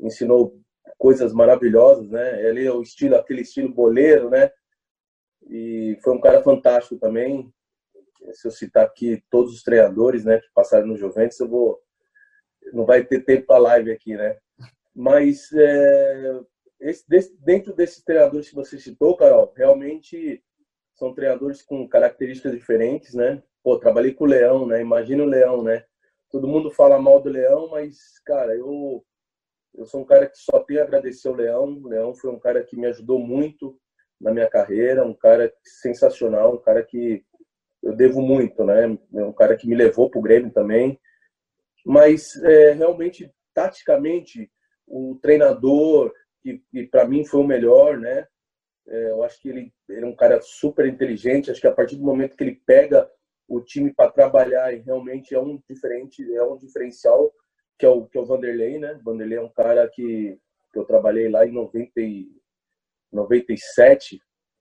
ensinou 0.00 0.60
coisas 0.98 1.32
maravilhosas, 1.32 2.10
né? 2.10 2.44
Ele 2.48 2.66
é 2.66 2.72
o 2.72 2.82
estilo, 2.82 3.14
aquele 3.14 3.42
estilo 3.42 3.72
boleiro, 3.72 4.28
né? 4.28 4.50
E 5.48 5.96
foi 6.02 6.14
um 6.14 6.20
cara 6.20 6.42
fantástico 6.42 6.96
também. 6.98 7.48
Se 8.32 8.46
eu 8.46 8.50
citar 8.50 8.84
aqui 8.84 9.22
todos 9.30 9.54
os 9.54 9.62
treinadores, 9.62 10.24
né, 10.24 10.38
que 10.38 10.48
passaram 10.54 10.86
no 10.86 10.96
Juventus, 10.96 11.40
eu 11.40 11.48
vou 11.48 11.80
não 12.72 12.84
vai 12.84 13.04
ter 13.04 13.24
tempo 13.24 13.46
para 13.46 13.58
live 13.58 13.90
aqui, 13.90 14.16
né? 14.16 14.36
Mas 14.94 15.50
é, 15.52 16.40
esse, 16.80 17.08
desse, 17.08 17.36
dentro 17.40 17.74
desses 17.74 18.02
treinadores 18.02 18.48
que 18.48 18.54
você 18.54 18.78
citou, 18.78 19.16
Carol, 19.16 19.52
realmente 19.56 20.42
são 20.94 21.14
treinadores 21.14 21.62
com 21.62 21.88
características 21.88 22.52
diferentes, 22.52 23.14
né? 23.14 23.42
Pô, 23.62 23.78
trabalhei 23.78 24.12
com 24.12 24.24
o 24.24 24.28
Leão, 24.28 24.66
né? 24.66 24.80
Imagina 24.80 25.22
o 25.22 25.26
Leão, 25.26 25.62
né? 25.62 25.84
Todo 26.30 26.48
mundo 26.48 26.70
fala 26.70 27.00
mal 27.00 27.20
do 27.20 27.28
Leão, 27.28 27.68
mas, 27.68 28.18
cara, 28.24 28.54
eu, 28.54 29.04
eu 29.74 29.86
sou 29.86 30.00
um 30.02 30.04
cara 30.04 30.26
que 30.26 30.38
só 30.38 30.60
tenho 30.60 30.80
a 30.80 30.84
agradecer 30.84 31.28
ao 31.28 31.34
Leão. 31.34 31.64
O 31.64 31.88
Leão 31.88 32.14
foi 32.14 32.30
um 32.30 32.38
cara 32.38 32.62
que 32.62 32.76
me 32.76 32.86
ajudou 32.86 33.18
muito 33.18 33.78
na 34.20 34.32
minha 34.32 34.48
carreira, 34.48 35.04
um 35.04 35.14
cara 35.14 35.52
sensacional, 35.62 36.54
um 36.54 36.60
cara 36.60 36.82
que 36.82 37.24
eu 37.82 37.94
devo 37.94 38.20
muito, 38.20 38.64
né? 38.64 38.98
É 39.14 39.24
um 39.24 39.32
cara 39.32 39.56
que 39.56 39.66
me 39.66 39.74
levou 39.74 40.10
para 40.10 40.18
o 40.18 40.22
Grêmio 40.22 40.50
também. 40.50 40.98
Mas, 41.84 42.36
é, 42.42 42.72
realmente, 42.72 43.32
taticamente, 43.54 44.50
o 44.86 45.18
treinador, 45.22 46.12
que, 46.42 46.62
que 46.70 46.86
para 46.86 47.06
mim 47.06 47.24
foi 47.24 47.40
o 47.40 47.46
melhor, 47.46 47.98
né? 47.98 48.26
É, 48.86 49.10
eu 49.10 49.22
acho 49.22 49.40
que 49.40 49.48
ele, 49.48 49.72
ele 49.88 50.04
é 50.04 50.08
um 50.08 50.16
cara 50.16 50.40
super 50.42 50.86
inteligente. 50.86 51.50
Acho 51.50 51.60
que 51.60 51.66
a 51.66 51.72
partir 51.72 51.96
do 51.96 52.04
momento 52.04 52.36
que 52.36 52.44
ele 52.44 52.60
pega 52.66 53.10
o 53.48 53.60
time 53.60 53.92
para 53.92 54.10
trabalhar 54.10 54.72
e 54.72 54.80
realmente 54.80 55.34
é 55.34 55.40
um 55.40 55.60
diferente, 55.68 56.22
é 56.34 56.42
um 56.42 56.56
diferencial 56.56 57.32
que 57.78 57.86
é 57.86 57.88
o 57.88 58.06
que 58.06 58.18
é 58.18 58.20
o 58.20 58.26
Vanderlei, 58.26 58.78
né? 58.78 59.00
Vanderlei 59.02 59.38
é 59.38 59.42
um 59.42 59.48
cara 59.48 59.88
que, 59.88 60.38
que 60.70 60.78
eu 60.78 60.84
trabalhei 60.84 61.30
lá 61.30 61.46
em 61.46 61.52
90 61.52 62.00
e, 62.00 62.28
97 63.10 64.20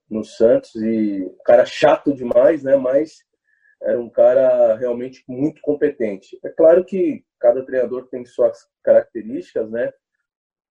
no 0.09 0.23
Santos 0.23 0.75
e 0.75 1.29
cara 1.45 1.65
chato 1.65 2.13
demais, 2.13 2.63
né? 2.63 2.75
Mas 2.75 3.23
era 3.81 3.99
um 3.99 4.09
cara 4.09 4.75
realmente 4.75 5.23
muito 5.27 5.61
competente. 5.61 6.39
É 6.43 6.49
claro 6.49 6.83
que 6.83 7.23
cada 7.39 7.65
treinador 7.65 8.07
tem 8.07 8.25
suas 8.25 8.67
características, 8.83 9.69
né? 9.69 9.91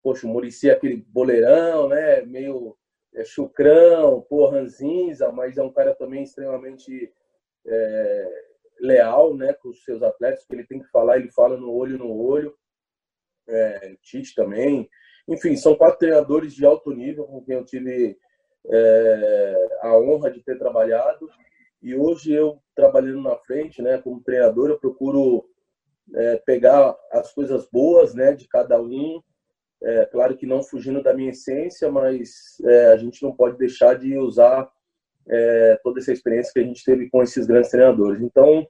poxa, 0.03 0.27
o 0.27 0.31
Murici 0.31 0.71
é 0.71 0.73
aquele 0.73 1.05
boleirão, 1.09 1.89
né? 1.89 2.23
Meio 2.23 2.77
é, 3.15 3.25
chucrão, 3.25 4.23
pô, 4.23 4.49
ranzinza, 4.49 5.31
mas 5.33 5.59
é 5.59 5.63
um 5.63 5.73
cara 5.73 5.95
também 5.95 6.23
extremamente 6.23 7.13
é, 7.67 8.45
leal, 8.81 9.37
né, 9.37 9.53
com 9.55 9.69
os 9.69 9.85
seus 9.85 10.03
atletas, 10.03 10.45
que 10.45 10.55
ele 10.55 10.67
tem 10.67 10.79
que 10.79 10.89
falar, 10.89 11.19
ele 11.19 11.31
fala 11.31 11.57
no 11.57 11.71
olho 11.73 11.99
no 11.99 12.11
olho. 12.11 12.57
É, 13.47 13.97
Tite 14.03 14.35
também. 14.35 14.89
Enfim, 15.27 15.57
são 15.57 15.75
quatro 15.75 15.99
treinadores 15.99 16.55
de 16.55 16.65
alto 16.65 16.91
nível 16.91 17.25
com 17.27 17.45
quem 17.45 17.55
eu 17.57 17.65
tive 17.65 18.17
é, 18.67 19.79
a 19.83 19.99
honra 19.99 20.31
de 20.31 20.43
ter 20.43 20.59
trabalhado. 20.59 21.29
E 21.83 21.95
hoje 21.95 22.33
eu 22.33 22.61
trabalhando 22.75 23.23
na 23.23 23.37
frente, 23.37 23.81
né, 23.81 23.99
como 23.99 24.23
treinador, 24.23 24.71
eu 24.71 24.79
procuro 24.79 25.45
é, 26.15 26.37
pegar 26.39 26.97
as 27.13 27.33
coisas 27.33 27.69
boas, 27.71 28.15
né, 28.15 28.33
de 28.33 28.49
cada 28.49 28.81
um. 28.81 29.23
É, 29.83 30.07
claro 30.07 30.37
que 30.37 30.47
não 30.47 30.63
fugindo 30.63 31.03
da 31.03 31.15
minha 31.15 31.31
essência, 31.31 31.91
mas 31.91 32.59
é, 32.65 32.87
a 32.87 32.97
gente 32.97 33.23
não 33.23 33.33
pode 33.33 33.57
deixar 33.57 33.95
de 33.95 34.17
usar 34.19 34.69
é, 35.29 35.79
toda 35.83 36.01
essa 36.01 36.13
experiência 36.13 36.53
que 36.53 36.59
a 36.59 36.65
gente 36.65 36.85
teve 36.85 37.09
com 37.09 37.23
esses 37.23 37.47
grandes 37.47 37.71
treinadores. 37.71 38.21
Então, 38.21 38.67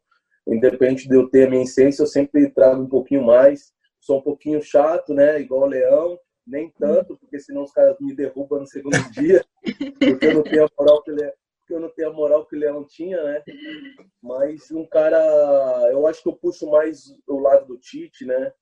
independente 0.47 1.09
de 1.09 1.15
eu 1.15 1.29
ter 1.29 1.47
a 1.47 1.51
minha 1.51 1.63
essência, 1.63 2.03
eu 2.03 2.07
sempre 2.07 2.51
trago 2.51 2.83
um 2.83 2.89
pouquinho 2.89 3.25
mais. 3.25 3.73
Sou 4.01 4.19
um 4.19 4.23
pouquinho 4.23 4.63
chato, 4.63 5.15
né, 5.15 5.41
igual 5.41 5.63
o 5.63 5.67
Leão, 5.67 6.19
nem 6.49 6.71
tanto, 6.79 7.17
porque 7.19 7.39
senão 7.39 7.63
os 7.63 7.73
caras 7.73 7.97
me 8.01 8.15
derrubam 8.15 8.61
no 8.61 8.67
segundo 8.67 8.97
dia, 9.13 9.45
porque 9.63 10.27
eu 10.27 10.35
não 10.35 10.43
tenho 10.43 10.65
a 10.65 10.71
moral 10.79 11.03
que 11.03 11.11
ele, 11.11 11.33
eu 11.71 11.81
não 11.81 11.91
tenho 11.91 12.09
a 12.09 12.13
moral 12.13 12.47
que 12.47 12.57
o 12.57 12.59
Leão 12.59 12.85
tinha, 12.85 13.23
né? 13.23 13.43
Mas 14.23 14.71
um 14.71 14.87
cara, 14.87 15.19
eu 15.93 16.07
acho 16.07 16.23
que 16.23 16.29
eu 16.29 16.37
puxo 16.37 16.69
mais 16.71 17.15
o 17.27 17.39
lado 17.39 17.67
do 17.67 17.79
Tite, 17.79 18.25
né? 18.25 18.53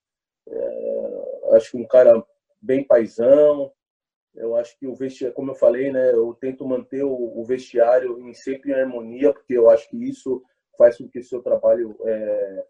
É, 0.48 1.56
acho 1.56 1.70
que 1.70 1.76
um 1.76 1.86
cara 1.86 2.22
bem 2.60 2.84
paisão. 2.84 3.72
Eu 4.34 4.56
acho 4.56 4.78
que 4.78 4.86
o 4.86 4.94
vestiário, 4.94 5.34
como 5.34 5.52
eu 5.52 5.54
falei, 5.54 5.90
né? 5.92 6.12
Eu 6.12 6.34
tento 6.34 6.66
manter 6.66 7.04
o, 7.04 7.40
o 7.40 7.44
vestiário 7.44 8.20
em 8.20 8.34
sempre 8.34 8.72
em 8.72 8.74
harmonia, 8.74 9.32
porque 9.32 9.56
eu 9.56 9.70
acho 9.70 9.88
que 9.88 9.96
isso 9.96 10.42
faz 10.76 10.98
com 10.98 11.08
que 11.08 11.20
o 11.20 11.24
seu 11.24 11.40
trabalho 11.40 11.96
é, 12.04 12.64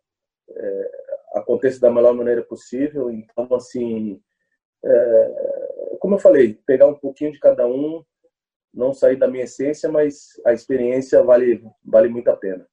é, 0.50 0.90
aconteça 1.34 1.80
da 1.80 1.90
melhor 1.90 2.14
maneira 2.14 2.42
possível. 2.42 3.10
Então, 3.10 3.48
assim, 3.54 4.22
é, 4.84 5.96
como 6.00 6.14
eu 6.14 6.18
falei, 6.18 6.58
pegar 6.66 6.86
um 6.86 6.94
pouquinho 6.94 7.32
de 7.32 7.40
cada 7.40 7.66
um, 7.66 8.04
não 8.72 8.92
sair 8.92 9.16
da 9.16 9.28
minha 9.28 9.44
essência, 9.44 9.90
mas 9.90 10.40
a 10.44 10.52
experiência 10.52 11.22
vale, 11.22 11.64
vale 11.84 12.08
muito 12.08 12.28
a 12.28 12.36
pena. 12.36 12.66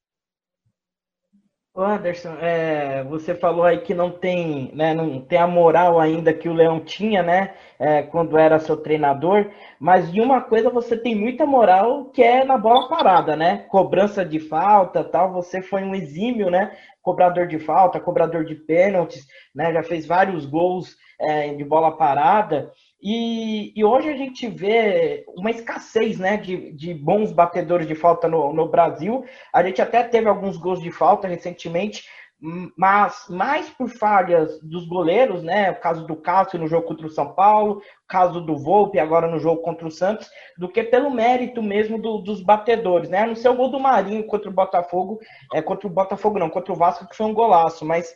Anderson, 1.76 2.38
é, 2.40 3.04
você 3.04 3.34
falou 3.34 3.64
aí 3.64 3.80
que 3.80 3.96
não 3.96 4.12
tem, 4.12 4.72
né, 4.76 4.94
não 4.94 5.20
tem 5.20 5.40
a 5.40 5.48
moral 5.48 6.00
ainda 6.00 6.32
que 6.32 6.48
o 6.48 6.54
Leão 6.54 6.80
tinha, 6.80 7.24
né, 7.24 7.56
é, 7.80 8.04
quando 8.04 8.38
era 8.38 8.60
seu 8.60 8.78
treinador, 8.78 9.50
mas 9.80 10.12
de 10.12 10.22
uma 10.22 10.40
coisa 10.40 10.70
você 10.70 10.96
tem 10.96 11.16
muita 11.16 11.48
moral 11.48 12.12
que 12.12 12.22
é 12.22 12.44
na 12.44 12.60
bola 12.60 12.88
parada, 12.88 13.36
né, 13.36 13.66
cobrança 13.70 14.24
de 14.24 14.40
falta, 14.40 15.04
tal. 15.04 15.34
Você 15.34 15.64
foi 15.64 15.84
um 15.84 15.96
exímio, 15.96 16.52
né, 16.52 16.78
cobrador 17.02 17.48
de 17.48 17.58
falta, 17.58 18.00
cobrador 18.00 18.46
de 18.46 18.54
pênaltis, 18.54 19.26
né, 19.56 19.74
já 19.74 19.82
fez 19.82 20.06
vários 20.06 20.46
gols 20.46 20.96
é, 21.24 21.54
de 21.54 21.64
bola 21.64 21.96
parada. 21.96 22.72
E, 23.02 23.74
e, 23.76 23.84
hoje 23.84 24.10
a 24.10 24.16
gente 24.16 24.48
vê 24.48 25.26
uma 25.36 25.52
escassez 25.52 26.18
né, 26.18 26.38
de, 26.38 26.72
de 26.72 26.94
bons 26.94 27.34
batedores 27.34 27.88
de 27.88 27.96
falta 27.96 28.28
no, 28.28 28.54
no 28.54 28.70
Brasil. 28.70 29.26
A 29.54 29.64
gente 29.64 29.82
até 29.82 30.04
teve 30.04 30.30
alguns 30.30 30.56
gols 30.56 30.82
de 30.82 30.92
falta 30.92 31.28
recentemente, 31.28 32.06
mas 32.78 33.26
mais 33.30 33.70
por 33.70 33.90
falhas 33.90 34.60
dos 34.62 34.86
goleiros, 34.86 35.42
né? 35.44 35.72
O 35.72 35.80
caso 35.80 36.06
do 36.06 36.16
Cássio 36.16 36.60
no 36.60 36.68
jogo 36.68 36.88
contra 36.88 37.08
o 37.08 37.10
São 37.10 37.34
Paulo, 37.34 37.78
o 37.78 38.08
caso 38.08 38.42
do 38.42 38.58
Volpe 38.58 39.00
agora 39.00 39.28
no 39.28 39.40
jogo 39.40 39.62
contra 39.62 39.88
o 39.88 39.92
Santos, 39.92 40.30
do 40.58 40.68
que 40.68 40.84
pelo 40.84 41.10
mérito 41.10 41.64
mesmo 41.64 42.02
do, 42.02 42.18
dos 42.18 42.42
batedores, 42.42 43.10
né? 43.10 43.26
No 43.26 43.36
seu 43.36 43.56
gol 43.56 43.70
do 43.70 43.80
Marinho 43.80 44.28
contra 44.28 44.50
o 44.50 44.54
Botafogo, 44.54 45.20
é, 45.54 45.62
contra 45.62 45.88
o 45.88 45.90
Botafogo 45.90 46.38
não, 46.38 46.50
contra 46.50 46.74
o 46.74 46.76
Vasco, 46.76 47.08
que 47.08 47.16
foi 47.16 47.26
um 47.26 47.34
golaço, 47.34 47.86
mas 47.86 48.14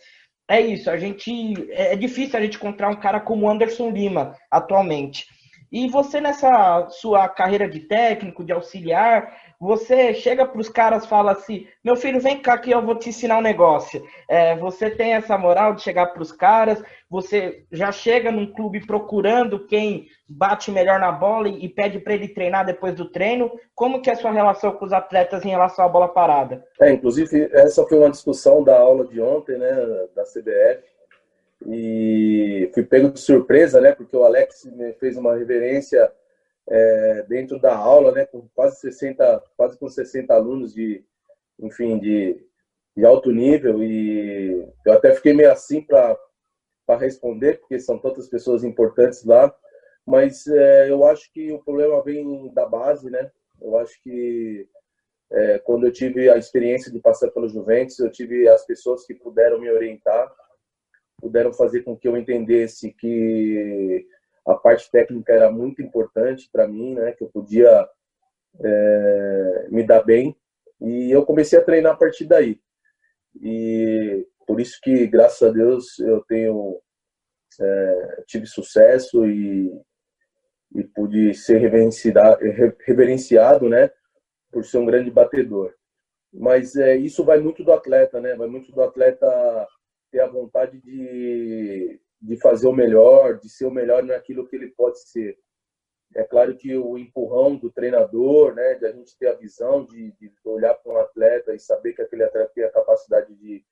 é 0.47 0.61
isso, 0.61 0.89
a 0.89 0.97
gente 0.97 1.53
é, 1.71 1.93
é 1.93 1.95
difícil 1.95 2.37
a 2.37 2.41
gente 2.41 2.55
encontrar 2.55 2.89
um 2.89 2.95
cara 2.95 3.19
como 3.19 3.49
Anderson 3.49 3.89
Lima 3.89 4.35
atualmente. 4.49 5.27
E 5.71 5.87
você 5.89 6.21
nessa 6.21 6.87
sua 6.89 7.27
carreira 7.27 7.67
de 7.67 7.81
técnico, 7.81 8.43
de 8.43 8.53
auxiliar, 8.53 9.35
você 9.59 10.13
chega 10.13 10.45
para 10.45 10.61
os 10.61 10.69
caras 10.69 11.03
e 11.03 11.07
fala 11.07 11.31
assim: 11.31 11.67
meu 11.83 11.95
filho, 11.95 12.19
vem 12.19 12.41
cá 12.41 12.57
que 12.57 12.71
eu 12.71 12.81
vou 12.81 12.95
te 12.95 13.09
ensinar 13.09 13.37
um 13.37 13.41
negócio. 13.41 14.03
É, 14.29 14.55
você 14.55 14.89
tem 14.89 15.13
essa 15.13 15.37
moral 15.37 15.73
de 15.73 15.81
chegar 15.81 16.07
para 16.07 16.21
os 16.21 16.31
caras, 16.31 16.81
você 17.09 17.65
já 17.71 17.91
chega 17.91 18.31
num 18.31 18.51
clube 18.51 18.85
procurando 18.85 19.65
quem 19.65 20.07
bate 20.27 20.71
melhor 20.71 20.99
na 20.99 21.11
bola 21.11 21.49
e, 21.49 21.67
pede 21.67 21.99
para 21.99 22.13
ele 22.13 22.27
treinar 22.27 22.65
depois 22.65 22.93
do 22.95 23.09
treino. 23.09 23.51
Como 23.73 24.01
que 24.01 24.09
é 24.09 24.13
a 24.13 24.17
sua 24.17 24.31
relação 24.31 24.71
com 24.73 24.85
os 24.85 24.93
atletas 24.93 25.43
em 25.43 25.49
relação 25.49 25.85
à 25.85 25.89
bola 25.89 26.07
parada? 26.07 26.63
É, 26.81 26.91
inclusive, 26.91 27.49
essa 27.53 27.83
foi 27.85 27.97
uma 27.97 28.09
discussão 28.09 28.63
da 28.63 28.77
aula 28.77 29.05
de 29.05 29.21
ontem, 29.21 29.57
né, 29.57 29.71
da 30.15 30.23
CBF. 30.23 30.96
E 31.65 32.69
fui 32.73 32.83
pego 32.83 33.09
de 33.09 33.19
surpresa, 33.19 33.81
né, 33.81 33.93
porque 33.93 34.15
o 34.15 34.23
Alex 34.23 34.65
me 34.65 34.93
fez 34.93 35.17
uma 35.17 35.35
reverência 35.35 36.11
é, 36.69 37.25
dentro 37.27 37.59
da 37.59 37.75
aula, 37.75 38.11
né, 38.11 38.25
com 38.25 38.47
quase 38.53 38.79
60, 38.79 39.43
quase 39.55 39.77
com 39.77 39.89
60 39.89 40.33
alunos 40.33 40.73
de, 40.73 41.03
enfim, 41.59 41.97
de, 41.97 42.45
de 42.95 43.05
alto 43.05 43.31
nível. 43.31 43.81
E 43.83 44.67
eu 44.85 44.93
até 44.93 45.13
fiquei 45.13 45.33
meio 45.33 45.51
assim 45.51 45.81
para 45.81 46.17
para 46.87 47.01
responder, 47.01 47.59
porque 47.59 47.77
são 47.77 47.99
tantas 47.99 48.29
pessoas 48.29 48.63
importantes 48.63 49.25
lá, 49.25 49.53
mas 50.05 50.47
é, 50.47 50.89
eu 50.89 51.05
acho 51.05 51.29
que 51.33 51.51
o 51.51 51.59
problema 51.59 52.01
vem 52.01 52.49
da 52.53 52.65
base, 52.65 53.09
né? 53.09 53.29
Eu 53.61 53.77
acho 53.77 54.01
que 54.01 54.65
é, 55.29 55.59
quando 55.59 55.85
eu 55.85 55.91
tive 55.91 56.29
a 56.29 56.37
experiência 56.37 56.89
de 56.89 56.99
passar 56.99 57.29
pelo 57.31 57.49
Juventus, 57.49 57.99
eu 57.99 58.09
tive 58.09 58.47
as 58.47 58.65
pessoas 58.65 59.05
que 59.05 59.13
puderam 59.13 59.59
me 59.59 59.69
orientar, 59.69 60.33
puderam 61.19 61.53
fazer 61.53 61.81
com 61.83 61.97
que 61.97 62.07
eu 62.07 62.15
entendesse 62.15 62.93
que 62.93 64.07
a 64.45 64.53
parte 64.55 64.89
técnica 64.89 65.33
era 65.33 65.51
muito 65.51 65.81
importante 65.81 66.49
para 66.51 66.67
mim, 66.67 66.93
né? 66.93 67.11
Que 67.11 67.23
eu 67.23 67.29
podia 67.29 67.87
é, 68.63 69.67
me 69.69 69.83
dar 69.83 70.03
bem 70.03 70.35
e 70.79 71.11
eu 71.11 71.25
comecei 71.25 71.59
a 71.59 71.63
treinar 71.63 71.93
a 71.93 71.97
partir 71.97 72.25
daí. 72.25 72.59
E 73.41 74.25
por 74.45 74.61
isso 74.61 74.79
que 74.81 75.07
graças 75.07 75.47
a 75.47 75.51
Deus 75.51 75.99
eu 75.99 76.23
tenho 76.27 76.79
é, 77.59 78.23
tive 78.27 78.45
sucesso 78.45 79.25
e, 79.25 79.71
e 80.75 80.83
pude 80.83 81.33
ser 81.33 81.57
reverenciado, 81.57 82.37
reverenciado, 82.85 83.67
né? 83.67 83.89
Por 84.51 84.63
ser 84.63 84.77
um 84.77 84.85
grande 84.85 85.11
batedor. 85.11 85.73
Mas 86.31 86.75
é, 86.75 86.95
isso 86.95 87.23
vai 87.25 87.39
muito 87.39 87.63
do 87.63 87.73
atleta, 87.73 88.21
né? 88.21 88.35
Vai 88.35 88.47
muito 88.47 88.71
do 88.71 88.81
atleta 88.81 89.27
ter 90.11 90.19
a 90.21 90.27
vontade 90.27 90.79
de 90.81 91.99
de 92.21 92.35
fazer 92.37 92.67
o 92.67 92.73
melhor, 92.73 93.39
de 93.39 93.49
ser 93.49 93.65
o 93.65 93.71
melhor 93.71 94.03
naquilo 94.03 94.47
que 94.47 94.55
ele 94.55 94.69
pode 94.69 94.99
ser. 94.99 95.37
É 96.15 96.23
claro 96.23 96.55
que 96.55 96.75
o 96.75 96.97
empurrão 96.97 97.55
do 97.55 97.69
treinador, 97.69 98.55
né, 98.55 98.75
de 98.75 98.85
a 98.85 98.91
gente 98.91 99.17
ter 99.17 99.27
a 99.27 99.35
visão 99.35 99.85
de, 99.85 100.11
de 100.13 100.31
olhar 100.45 100.73
para 100.75 100.93
um 100.93 100.97
atleta 100.97 101.53
e 101.53 101.59
saber 101.59 101.93
que 101.93 102.01
aquele 102.01 102.23
atleta 102.23 102.51
tem 102.55 102.63
a 102.63 102.71
capacidade 102.71 103.35
de, 103.35 103.63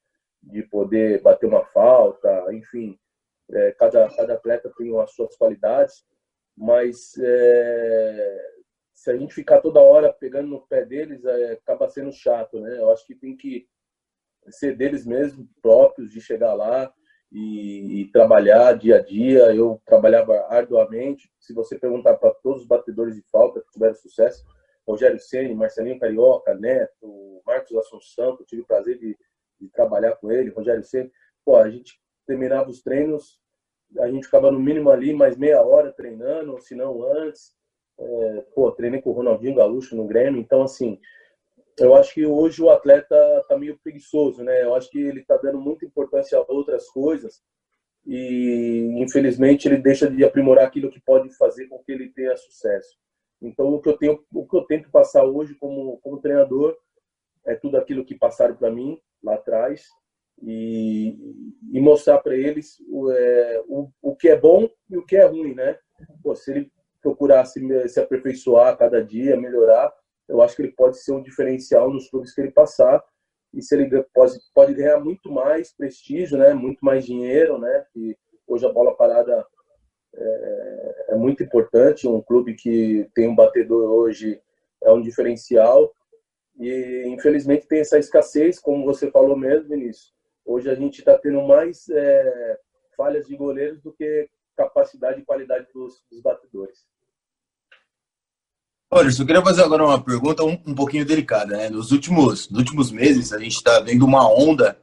de 0.44 0.64
poder 0.64 1.22
bater 1.22 1.48
uma 1.48 1.66
falta, 1.66 2.54
enfim, 2.54 3.00
é, 3.52 3.72
cada, 3.74 4.14
cada 4.16 4.34
atleta 4.34 4.72
tem 4.78 4.98
as 5.00 5.12
suas 5.12 5.36
qualidades, 5.38 6.06
mas 6.58 7.18
é, 7.20 8.46
se 8.94 9.12
a 9.12 9.18
gente 9.18 9.34
ficar 9.34 9.62
toda 9.62 9.82
hora 9.82 10.12
pegando 10.12 10.50
no 10.50 10.68
pé 10.68 10.86
deles, 10.86 11.24
é, 11.24 11.54
acaba 11.54 11.90
sendo 11.90 12.12
chato, 12.12 12.60
né? 12.60 12.78
Eu 12.78 12.92
acho 12.92 13.06
que 13.06 13.16
tem 13.16 13.36
que 13.36 13.68
ser 14.50 14.76
deles 14.76 15.06
mesmos 15.06 15.48
próprios, 15.62 16.12
de 16.12 16.22
chegar 16.22 16.54
lá, 16.54 16.92
e, 17.32 18.02
e, 18.02 18.12
trabalhar 18.12 18.74
dia 18.74 18.98
a 18.98 19.02
dia. 19.02 19.54
Eu 19.54 19.82
trabalhava 19.86 20.46
arduamente. 20.50 21.30
Se 21.40 21.54
você 21.54 21.78
perguntar 21.78 22.16
para 22.16 22.32
todos 22.32 22.62
os 22.62 22.68
batedores 22.68 23.16
de 23.16 23.22
falta 23.24 23.62
que 23.62 23.72
tiveram 23.72 23.96
sucesso, 23.96 24.46
Rogério 24.88 25.20
Ceni, 25.20 25.54
Marcelinho 25.54 26.00
Carioca, 26.00 26.54
Neto, 26.54 27.42
Marcos 27.46 27.76
Assunção, 27.76 28.36
que 28.36 28.44
eu 28.44 28.48
tive 28.48 28.62
o 28.62 28.68
prazer 28.68 28.98
de, 28.98 29.18
de 29.60 29.70
trabalhar 29.70 30.16
com 30.18 30.32
ele, 30.32 30.52
Rogério 30.52 30.84
Ceni, 30.84 31.12
pô, 31.44 31.58
a 31.58 31.70
gente 31.70 32.00
terminava 32.26 32.70
os 32.70 32.82
treinos, 32.82 33.40
a 34.00 34.10
gente 34.10 34.26
ficava 34.26 34.52
no 34.52 34.60
mínimo 34.60 34.90
ali 34.90 35.14
mais 35.14 35.38
meia 35.38 35.62
hora 35.62 35.92
treinando, 35.92 36.60
se 36.62 36.76
não 36.76 37.04
antes. 37.04 37.54
É, 37.98 38.46
pô, 38.54 38.72
treinei 38.72 39.02
com 39.02 39.10
o 39.10 39.14
Ronaldinho 39.14 39.56
Gaúcho 39.56 39.96
no 39.96 40.06
Grêmio, 40.06 40.40
então 40.40 40.62
assim, 40.62 41.00
eu 41.78 41.96
acho 41.96 42.14
que 42.14 42.26
hoje 42.26 42.62
o 42.62 42.70
atleta 42.70 43.16
está 43.42 43.58
meio 43.58 43.78
preguiçoso, 43.78 44.44
né? 44.44 44.64
Eu 44.64 44.76
acho 44.76 44.90
que 44.90 45.00
ele 45.00 45.22
está 45.22 45.38
dando 45.38 45.60
muita 45.60 45.86
importância 45.86 46.38
a 46.38 46.46
outras 46.48 46.88
coisas 46.90 47.42
e, 48.06 48.96
infelizmente, 48.98 49.68
ele 49.68 49.78
deixa 49.78 50.10
de 50.10 50.24
aprimorar 50.24 50.66
aquilo 50.66 50.90
que 50.90 51.02
pode 51.02 51.30
fazer 51.36 51.68
com 51.68 51.80
que 51.84 51.92
ele 51.92 52.10
tenha 52.10 52.36
sucesso. 52.38 52.98
Então, 53.42 53.68
o 53.68 53.82
que 53.82 53.90
eu 53.90 53.98
tenho, 53.98 54.24
o 54.34 54.48
que 54.48 54.56
eu 54.56 54.62
tento 54.64 54.90
passar 54.90 55.24
hoje 55.26 55.56
como, 55.56 55.98
como 55.98 56.22
treinador 56.22 56.78
é 57.46 57.56
tudo 57.56 57.78
aquilo 57.78 58.06
que 58.06 58.16
passaram 58.16 58.56
para 58.56 58.72
mim 58.72 58.98
lá 59.22 59.36
atrás 59.36 59.88
e, 60.42 61.18
e 61.72 61.80
mostrar 61.80 62.20
para 62.20 62.36
eles 62.36 62.78
o, 62.90 63.12
é, 63.12 63.64
o, 63.68 63.90
o 64.02 64.16
que 64.16 64.30
é 64.30 64.40
bom 64.40 64.70
e 64.90 64.98
o 64.98 65.06
que 65.06 65.16
é 65.18 65.26
ruim, 65.26 65.54
né? 65.54 65.78
Pô, 66.24 66.36
se 66.36 66.52
ele 66.52 66.72
procurar 67.02 67.46
se, 67.46 67.60
se 67.90 68.00
aperfeiçoar 68.00 68.78
cada 68.78 69.04
dia, 69.04 69.38
melhorar, 69.38 69.94
eu 70.28 70.42
acho 70.42 70.56
que 70.56 70.62
ele 70.64 70.72
pode 70.72 71.00
ser 71.00 71.12
um 71.12 71.22
diferencial 71.22 71.92
nos 71.92 72.10
clubes 72.10 72.34
que 72.34 72.42
ele 72.42 72.52
passar 72.52 73.04
e 73.54 73.62
se 73.62 73.76
ele 73.76 74.04
pode, 74.14 74.34
pode 74.54 74.74
ganhar 74.74 75.00
muito 75.00 75.32
mais 75.32 75.72
prestígio, 75.74 76.38
né? 76.38 76.54
Muito 76.54 76.84
mais 76.84 77.06
dinheiro, 77.06 77.58
né? 77.58 77.86
E 77.96 78.18
hoje 78.48 78.66
a 78.66 78.72
bola 78.72 78.96
parada 78.96 79.46
é, 80.14 81.06
é 81.10 81.16
muito 81.16 81.44
importante. 81.44 82.08
Um 82.08 82.22
clube 82.22 82.56
que 82.56 83.10
tem 83.14 83.30
um 83.30 83.36
batedor 83.36 83.90
hoje 83.90 84.42
é 84.84 84.92
um 84.92 85.02
diferencial 85.02 85.94
e 86.60 87.04
infelizmente 87.08 87.68
tem 87.68 87.80
essa 87.80 87.98
escassez, 87.98 88.60
como 88.60 88.86
você 88.86 89.10
falou 89.10 89.38
mesmo, 89.38 89.70
Vinícius. 89.70 90.14
Hoje 90.46 90.70
a 90.70 90.76
gente 90.76 91.00
está 91.00 91.18
tendo 91.18 91.42
mais 91.42 91.88
é, 91.90 92.60
falhas 92.96 93.28
de 93.28 93.36
goleiros 93.36 93.82
do 93.82 93.94
que 93.94 94.30
capacidade 94.56 95.22
e 95.22 95.26
qualidade 95.26 95.68
dos, 95.74 96.04
dos 96.10 96.22
batedores. 96.22 96.86
Olha, 98.98 99.10
eu 99.10 99.26
queria 99.26 99.42
fazer 99.42 99.62
agora 99.62 99.84
uma 99.84 100.02
pergunta 100.02 100.42
um, 100.46 100.58
um 100.66 100.74
pouquinho 100.74 101.06
delicada. 101.06 101.58
Né? 101.58 101.70
Nos, 101.70 101.92
últimos, 101.92 102.50
nos 102.50 102.60
últimos 102.60 102.92
meses, 102.94 103.34
a 103.34 103.38
gente 103.38 103.58
está 103.58 103.82
vendo 103.82 104.06
uma 104.06 104.26
onda 104.26 104.80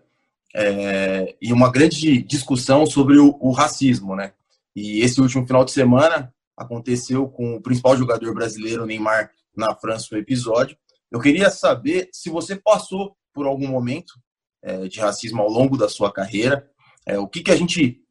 é, 0.54 1.34
e 1.40 1.50
uma 1.50 1.72
grande 1.72 2.22
discussão 2.22 2.84
sobre 2.84 3.18
o, 3.18 3.34
o, 3.40 3.52
racismo. 3.52 4.14
Né? 4.14 4.34
E 4.76 5.00
esse 5.00 5.18
último 5.18 5.46
final 5.46 5.64
de 5.64 5.70
semana 5.70 6.30
aconteceu 6.54 7.26
com 7.26 7.54
o 7.54 7.62
principal 7.62 7.96
jogador 7.96 8.34
brasileiro, 8.34 8.84
Neymar, 8.84 9.30
na 9.56 9.74
França, 9.74 10.08
o 10.14 10.18
episódio. 10.18 10.76
Eu 11.10 11.18
queria 11.18 11.48
saber 11.48 12.10
se 12.12 12.28
você 12.28 12.54
passou 12.54 13.16
por 13.32 13.46
algum 13.46 13.66
momento 13.66 14.12
é, 14.60 14.88
de 14.88 15.00
racismo 15.00 15.40
ao 15.40 15.48
longo 15.48 15.78
da 15.78 15.88
sua 15.88 16.12
carreira, 16.12 16.70
é, 17.06 17.18
o 17.18 17.26
que, 17.26 17.42
que 17.42 17.50
a 17.50 17.56
gente 17.56 18.02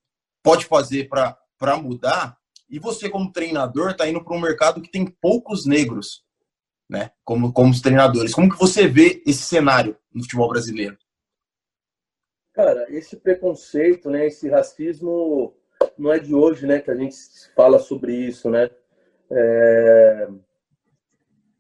pode 0.42 0.66
fazer 0.66 1.08
para 1.08 1.78
mudar. 1.78 2.41
E 2.72 2.80
você, 2.80 3.10
como 3.10 3.32
treinador, 3.32 3.92
está 3.92 4.08
indo 4.08 4.24
para 4.24 4.36
um 4.36 4.40
mercado 4.40 4.82
que 4.82 4.90
tem 4.90 5.06
poucos 5.06 5.66
negros, 5.66 6.24
né? 6.90 7.12
Como, 7.24 7.52
como 7.52 7.70
os 7.70 7.82
treinadores. 7.82 8.34
Como 8.34 8.50
que 8.50 8.58
você 8.58 8.88
vê 8.88 9.22
esse 9.28 9.44
cenário 9.44 9.98
no 10.14 10.24
futebol 10.24 10.50
brasileiro? 10.50 10.98
Cara, 12.54 12.86
esse 12.90 13.18
preconceito, 13.18 14.10
né, 14.10 14.28
esse 14.28 14.50
racismo 14.50 15.54
não 15.98 16.12
é 16.12 16.20
de 16.20 16.34
hoje, 16.34 16.66
né, 16.66 16.80
que 16.80 16.92
a 16.92 16.96
gente 16.96 17.16
fala 17.56 17.80
sobre 17.80 18.14
isso, 18.14 18.50
né? 18.50 18.70
É, 19.30 20.28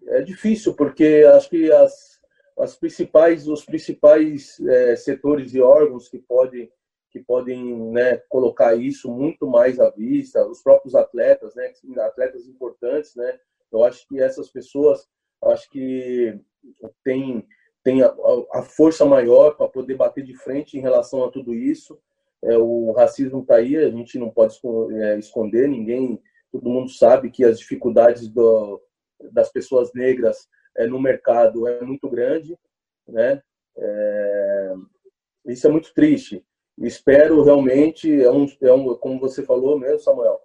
é 0.08 0.22
difícil 0.22 0.74
porque 0.74 1.25
acho 1.34 1.50
que 1.50 1.72
as 1.72 2.12
as 2.62 2.75
principais, 2.75 3.48
os 3.48 3.65
principais 3.65 4.60
é, 4.60 4.96
setores 4.96 5.53
e 5.53 5.62
órgãos 5.62 6.08
que 6.08 6.20
podem 6.20 6.72
que 7.12 7.20
podem 7.20 7.91
né, 7.91 8.18
colocar 8.30 8.75
isso 8.75 9.12
muito 9.12 9.48
mais 9.48 9.80
à 9.80 9.89
vista, 9.89 10.48
os 10.48 10.62
próprios 10.63 10.96
atletas, 10.96 11.53
né, 11.56 11.72
atletas 12.00 12.48
importantes, 12.48 13.15
né, 13.15 13.39
eu 13.72 13.84
acho 13.84 14.08
que 14.08 14.20
essas 14.22 14.50
pessoas, 14.50 15.08
acho 15.44 15.70
que 15.70 16.39
tem 17.03 17.46
tem 17.84 18.03
a, 18.03 18.13
a 18.53 18.62
força 18.62 19.06
maior 19.06 19.56
para 19.56 19.68
poder 19.68 19.96
bater 19.96 20.24
de 20.24 20.36
frente 20.36 20.77
em 20.77 20.82
relação 20.82 21.24
a 21.24 21.32
tudo 21.32 21.53
isso. 21.53 22.00
É, 22.44 22.58
o 22.58 22.91
racismo 22.91 23.41
está 23.41 23.56
aí, 23.56 23.75
a 23.75 23.89
gente 23.89 24.18
não 24.18 24.30
pode 24.30 24.60
é, 24.94 25.18
esconder, 25.18 25.68
ninguém, 25.68 26.22
todo 26.51 26.70
mundo 26.70 26.89
sabe 26.89 27.30
que 27.30 27.44
as 27.44 27.60
dificuldades 27.60 28.27
do, 28.27 28.82
das 29.32 29.51
pessoas 29.51 29.91
negras 29.94 30.48
é, 30.77 30.88
no 30.88 31.00
mercado 31.00 31.68
é 31.68 31.82
muito 31.82 32.10
grande, 32.10 32.58
né? 33.08 33.41
É, 33.77 34.74
isso 35.48 35.68
é 35.68 35.70
muito 35.70 35.94
triste. 35.94 36.44
Espero 36.84 37.44
realmente, 37.44 38.12
é 38.24 38.32
um, 38.32 38.48
é 38.62 38.74
um, 38.74 38.96
como 38.96 39.20
você 39.20 39.44
falou 39.44 39.78
mesmo, 39.78 40.00
Samuel, 40.00 40.42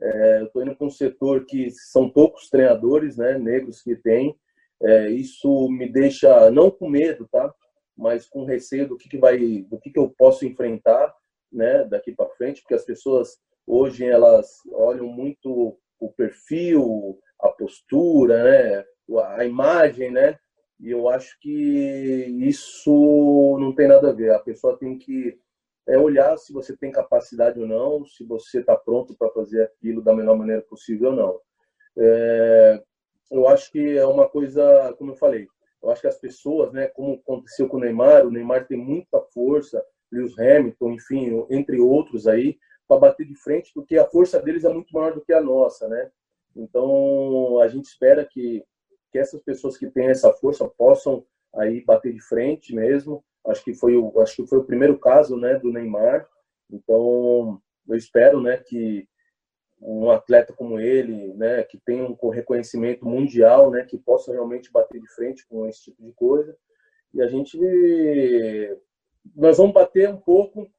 é, 0.00 0.40
eu 0.40 0.46
estou 0.46 0.62
indo 0.62 0.76
para 0.76 0.86
um 0.86 0.90
setor 0.90 1.44
que 1.46 1.70
são 1.70 2.10
poucos 2.10 2.48
treinadores, 2.50 3.16
né, 3.16 3.38
negros 3.38 3.82
que 3.82 3.96
tem. 3.96 4.36
É, 4.82 5.08
isso 5.08 5.68
me 5.70 5.90
deixa 5.90 6.50
não 6.50 6.70
com 6.70 6.88
medo, 6.88 7.26
tá? 7.32 7.52
Mas 7.96 8.28
com 8.28 8.44
receio 8.44 8.86
do 8.86 8.96
que, 8.96 9.08
que 9.08 9.18
vai, 9.18 9.38
do 9.62 9.78
que, 9.78 9.90
que 9.90 9.98
eu 9.98 10.08
posso 10.16 10.46
enfrentar, 10.46 11.12
né, 11.50 11.84
daqui 11.84 12.12
para 12.12 12.28
frente, 12.30 12.60
porque 12.60 12.74
as 12.74 12.84
pessoas 12.84 13.38
hoje 13.66 14.04
elas 14.04 14.60
olham 14.72 15.06
muito 15.06 15.76
o 15.98 16.12
perfil, 16.12 17.18
a 17.40 17.48
postura, 17.48 18.44
né, 18.44 18.84
a 19.36 19.44
imagem, 19.44 20.10
né? 20.10 20.38
E 20.78 20.90
eu 20.90 21.08
acho 21.08 21.36
que 21.40 22.26
isso 22.40 23.56
não 23.58 23.74
tem 23.74 23.88
nada 23.88 24.10
a 24.10 24.12
ver. 24.12 24.30
A 24.30 24.38
pessoa 24.38 24.78
tem 24.78 24.96
que 24.96 25.36
é, 25.88 25.98
olhar 25.98 26.36
se 26.36 26.52
você 26.52 26.76
tem 26.76 26.92
capacidade 26.92 27.58
ou 27.58 27.66
não, 27.66 28.04
se 28.04 28.24
você 28.24 28.60
está 28.60 28.76
pronto 28.76 29.16
para 29.16 29.30
fazer 29.30 29.62
aquilo 29.62 30.02
da 30.02 30.14
melhor 30.14 30.36
maneira 30.36 30.62
possível 30.62 31.10
ou 31.10 31.16
não. 31.16 31.40
É, 31.96 32.82
eu 33.30 33.48
acho 33.48 33.72
que 33.72 33.96
é 33.96 34.06
uma 34.06 34.28
coisa, 34.28 34.94
como 34.98 35.12
eu 35.12 35.16
falei, 35.16 35.48
eu 35.82 35.90
acho 35.90 36.00
que 36.00 36.06
as 36.06 36.18
pessoas, 36.18 36.72
né, 36.72 36.88
como 36.88 37.14
aconteceu 37.14 37.68
com 37.68 37.76
o 37.76 37.80
Neymar, 37.80 38.26
o 38.26 38.30
Neymar 38.30 38.66
tem 38.66 38.78
muita 38.78 39.20
força, 39.32 39.84
Lewis 40.10 40.38
Hamilton, 40.38 40.92
enfim, 40.92 41.46
entre 41.50 41.80
outros 41.80 42.26
aí, 42.26 42.58
para 42.86 43.00
bater 43.00 43.26
de 43.26 43.34
frente, 43.34 43.70
porque 43.74 43.98
a 43.98 44.06
força 44.06 44.40
deles 44.40 44.64
é 44.64 44.72
muito 44.72 44.92
maior 44.92 45.12
do 45.12 45.20
que 45.20 45.32
a 45.32 45.40
nossa, 45.40 45.88
né? 45.88 46.10
Então, 46.56 47.60
a 47.60 47.68
gente 47.68 47.84
espera 47.84 48.24
que 48.24 48.64
que 49.10 49.18
essas 49.18 49.42
pessoas 49.42 49.76
que 49.76 49.90
têm 49.90 50.08
essa 50.08 50.32
força 50.32 50.68
possam 50.68 51.24
aí 51.54 51.84
bater 51.84 52.12
de 52.12 52.20
frente 52.20 52.74
mesmo. 52.74 53.24
Acho 53.48 53.64
que 53.64 53.74
foi 53.74 53.96
o, 53.96 54.20
acho 54.20 54.36
que 54.36 54.46
foi 54.46 54.58
o 54.58 54.64
primeiro 54.64 54.98
caso, 54.98 55.36
né, 55.36 55.58
do 55.58 55.72
Neymar. 55.72 56.28
Então, 56.70 57.60
eu 57.88 57.96
espero, 57.96 58.40
né, 58.40 58.58
que 58.58 59.08
um 59.80 60.10
atleta 60.10 60.52
como 60.52 60.78
ele, 60.80 61.32
né, 61.34 61.62
que 61.62 61.78
tem 61.78 62.02
um 62.02 62.28
reconhecimento 62.28 63.06
mundial, 63.06 63.70
né, 63.70 63.84
que 63.84 63.96
possa 63.96 64.32
realmente 64.32 64.72
bater 64.72 65.00
de 65.00 65.08
frente 65.14 65.46
com 65.48 65.66
esse 65.66 65.84
tipo 65.84 66.02
de 66.02 66.12
coisa. 66.12 66.56
E 67.14 67.22
a 67.22 67.26
gente 67.26 67.58
nós 69.34 69.58
vamos 69.58 69.72
bater 69.72 70.08
um 70.08 70.16
pouco, 70.16 70.70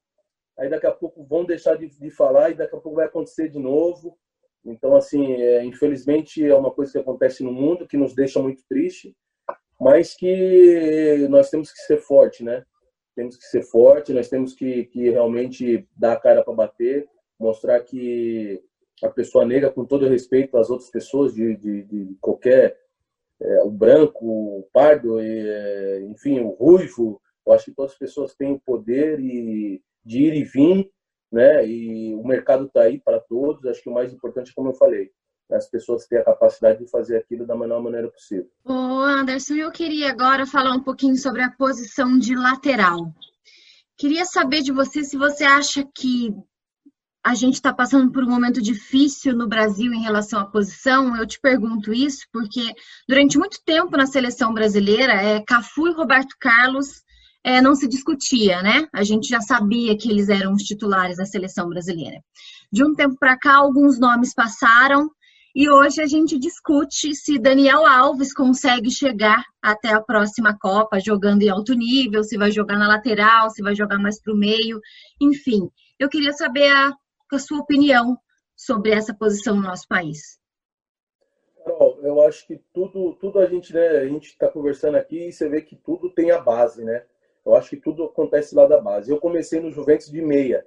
aí 0.58 0.68
daqui 0.68 0.86
a 0.86 0.92
pouco 0.92 1.24
vão 1.24 1.44
deixar 1.44 1.76
de, 1.76 1.88
de 1.88 2.10
falar 2.10 2.50
e 2.50 2.54
daqui 2.54 2.74
a 2.74 2.80
pouco 2.80 2.96
vai 2.96 3.06
acontecer 3.06 3.48
de 3.48 3.58
novo. 3.58 4.18
Então, 4.64 4.94
assim, 4.94 5.34
é, 5.34 5.64
infelizmente 5.64 6.44
é 6.44 6.54
uma 6.54 6.70
coisa 6.70 6.92
que 6.92 6.98
acontece 6.98 7.42
no 7.42 7.52
mundo 7.52 7.86
que 7.86 7.96
nos 7.96 8.14
deixa 8.14 8.40
muito 8.40 8.62
triste, 8.68 9.16
mas 9.80 10.14
que 10.14 11.26
nós 11.30 11.48
temos 11.50 11.72
que 11.72 11.78
ser 11.80 11.98
forte, 11.98 12.44
né? 12.44 12.64
Temos 13.16 13.36
que 13.36 13.44
ser 13.44 13.62
forte, 13.62 14.12
nós 14.12 14.28
temos 14.28 14.54
que, 14.54 14.84
que 14.84 15.10
realmente 15.10 15.88
dar 15.96 16.12
a 16.12 16.20
cara 16.20 16.44
para 16.44 16.54
bater, 16.54 17.08
mostrar 17.38 17.80
que 17.80 18.62
a 19.02 19.08
pessoa 19.08 19.44
negra, 19.44 19.70
com 19.70 19.84
todo 19.84 20.08
respeito 20.08 20.56
às 20.58 20.68
outras 20.70 20.90
pessoas 20.90 21.34
de, 21.34 21.56
de, 21.56 21.82
de 21.84 22.16
qualquer, 22.20 22.76
é, 23.40 23.62
o 23.62 23.70
branco, 23.70 24.26
o 24.26 24.68
pardo, 24.72 25.20
e, 25.20 25.48
é, 25.48 26.00
enfim, 26.02 26.40
o 26.40 26.50
ruivo, 26.50 27.20
eu 27.46 27.52
acho 27.52 27.64
que 27.64 27.72
todas 27.72 27.92
as 27.92 27.98
pessoas 27.98 28.34
têm 28.34 28.52
o 28.52 28.60
poder 28.60 29.18
e, 29.18 29.82
de 30.04 30.22
ir 30.22 30.34
e 30.34 30.44
vir 30.44 30.90
né? 31.30 31.66
E 31.66 32.14
o 32.14 32.26
mercado 32.26 32.66
está 32.66 32.82
aí 32.82 32.98
para 32.98 33.20
todos. 33.20 33.64
Acho 33.66 33.82
que 33.82 33.88
o 33.88 33.94
mais 33.94 34.12
importante, 34.12 34.52
como 34.54 34.70
eu 34.70 34.74
falei, 34.74 35.04
é 35.04 35.10
as 35.52 35.68
pessoas 35.68 36.06
terem 36.06 36.22
a 36.22 36.26
capacidade 36.26 36.78
de 36.78 36.90
fazer 36.90 37.16
aquilo 37.16 37.46
da 37.46 37.56
melhor 37.56 37.82
maneira 37.82 38.08
possível. 38.08 38.50
Ô 38.64 39.00
Anderson, 39.00 39.54
eu 39.54 39.70
queria 39.70 40.10
agora 40.10 40.46
falar 40.46 40.72
um 40.72 40.82
pouquinho 40.82 41.16
sobre 41.16 41.42
a 41.42 41.50
posição 41.50 42.18
de 42.18 42.34
lateral. 42.34 43.12
Queria 43.96 44.24
saber 44.24 44.62
de 44.62 44.72
você 44.72 45.04
se 45.04 45.16
você 45.16 45.44
acha 45.44 45.86
que 45.94 46.34
a 47.22 47.34
gente 47.34 47.54
está 47.54 47.72
passando 47.72 48.10
por 48.10 48.24
um 48.24 48.30
momento 48.30 48.62
difícil 48.62 49.36
no 49.36 49.46
Brasil 49.46 49.92
em 49.92 50.00
relação 50.00 50.40
à 50.40 50.46
posição. 50.46 51.14
Eu 51.16 51.26
te 51.26 51.38
pergunto 51.38 51.92
isso 51.92 52.26
porque 52.32 52.72
durante 53.06 53.38
muito 53.38 53.58
tempo 53.64 53.96
na 53.96 54.06
seleção 54.06 54.54
brasileira, 54.54 55.12
é, 55.12 55.42
Cafu 55.44 55.88
e 55.88 55.92
Roberto 55.92 56.34
Carlos 56.40 57.02
é, 57.44 57.60
não 57.60 57.74
se 57.74 57.86
discutia, 57.86 58.62
né? 58.62 58.86
A 58.92 59.02
gente 59.02 59.28
já 59.28 59.40
sabia 59.40 59.96
que 59.96 60.10
eles 60.10 60.28
eram 60.28 60.52
os 60.52 60.62
titulares 60.62 61.18
da 61.18 61.26
seleção 61.26 61.68
brasileira. 61.68 62.22
De 62.72 62.84
um 62.84 62.94
tempo 62.94 63.16
para 63.18 63.38
cá, 63.38 63.56
alguns 63.56 63.98
nomes 63.98 64.34
passaram 64.34 65.10
e 65.54 65.70
hoje 65.70 66.00
a 66.00 66.06
gente 66.06 66.38
discute 66.38 67.14
se 67.14 67.38
Daniel 67.38 67.84
Alves 67.84 68.32
consegue 68.32 68.90
chegar 68.90 69.44
até 69.60 69.88
a 69.88 70.00
próxima 70.00 70.56
Copa 70.58 71.00
jogando 71.00 71.42
em 71.42 71.48
alto 71.48 71.74
nível, 71.74 72.22
se 72.22 72.38
vai 72.38 72.52
jogar 72.52 72.78
na 72.78 72.86
lateral, 72.86 73.50
se 73.50 73.62
vai 73.62 73.74
jogar 73.74 73.98
mais 73.98 74.20
para 74.20 74.32
o 74.32 74.36
meio, 74.36 74.80
enfim. 75.20 75.68
Eu 75.98 76.08
queria 76.08 76.32
saber 76.32 76.68
a, 76.68 76.92
a 77.32 77.38
sua 77.38 77.58
opinião 77.58 78.16
sobre 78.56 78.92
essa 78.92 79.14
posição 79.14 79.56
no 79.56 79.62
nosso 79.62 79.88
país. 79.88 80.38
Eu 82.02 82.22
acho 82.22 82.46
que 82.46 82.56
tudo, 82.72 83.14
tudo 83.14 83.38
a 83.38 83.46
gente, 83.46 83.72
né, 83.72 83.88
a 83.98 84.06
gente 84.06 84.28
está 84.28 84.48
conversando 84.48 84.96
aqui 84.96 85.28
e 85.28 85.32
você 85.32 85.48
vê 85.48 85.60
que 85.60 85.76
tudo 85.76 86.10
tem 86.10 86.30
a 86.30 86.38
base, 86.38 86.84
né? 86.84 87.04
Eu 87.44 87.54
acho 87.54 87.70
que 87.70 87.76
tudo 87.76 88.04
acontece 88.04 88.54
lá 88.54 88.66
da 88.66 88.80
base. 88.80 89.10
Eu 89.10 89.18
comecei 89.18 89.60
no 89.60 89.70
Juventus 89.70 90.10
de 90.10 90.22
meia, 90.22 90.66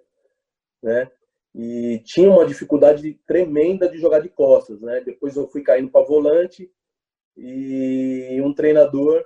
né? 0.82 1.10
E 1.56 2.00
tinha 2.04 2.30
uma 2.30 2.46
dificuldade 2.46 3.14
tremenda 3.28 3.88
de 3.88 4.00
jogar 4.00 4.20
de 4.20 4.30
costas, 4.30 4.82
né? 4.82 5.02
Depois 5.02 5.36
eu 5.36 5.48
fui 5.48 5.62
caindo 5.62 5.90
para 5.90 6.06
volante 6.06 6.72
e 7.38 8.40
um 8.44 8.54
treinador, 8.54 9.24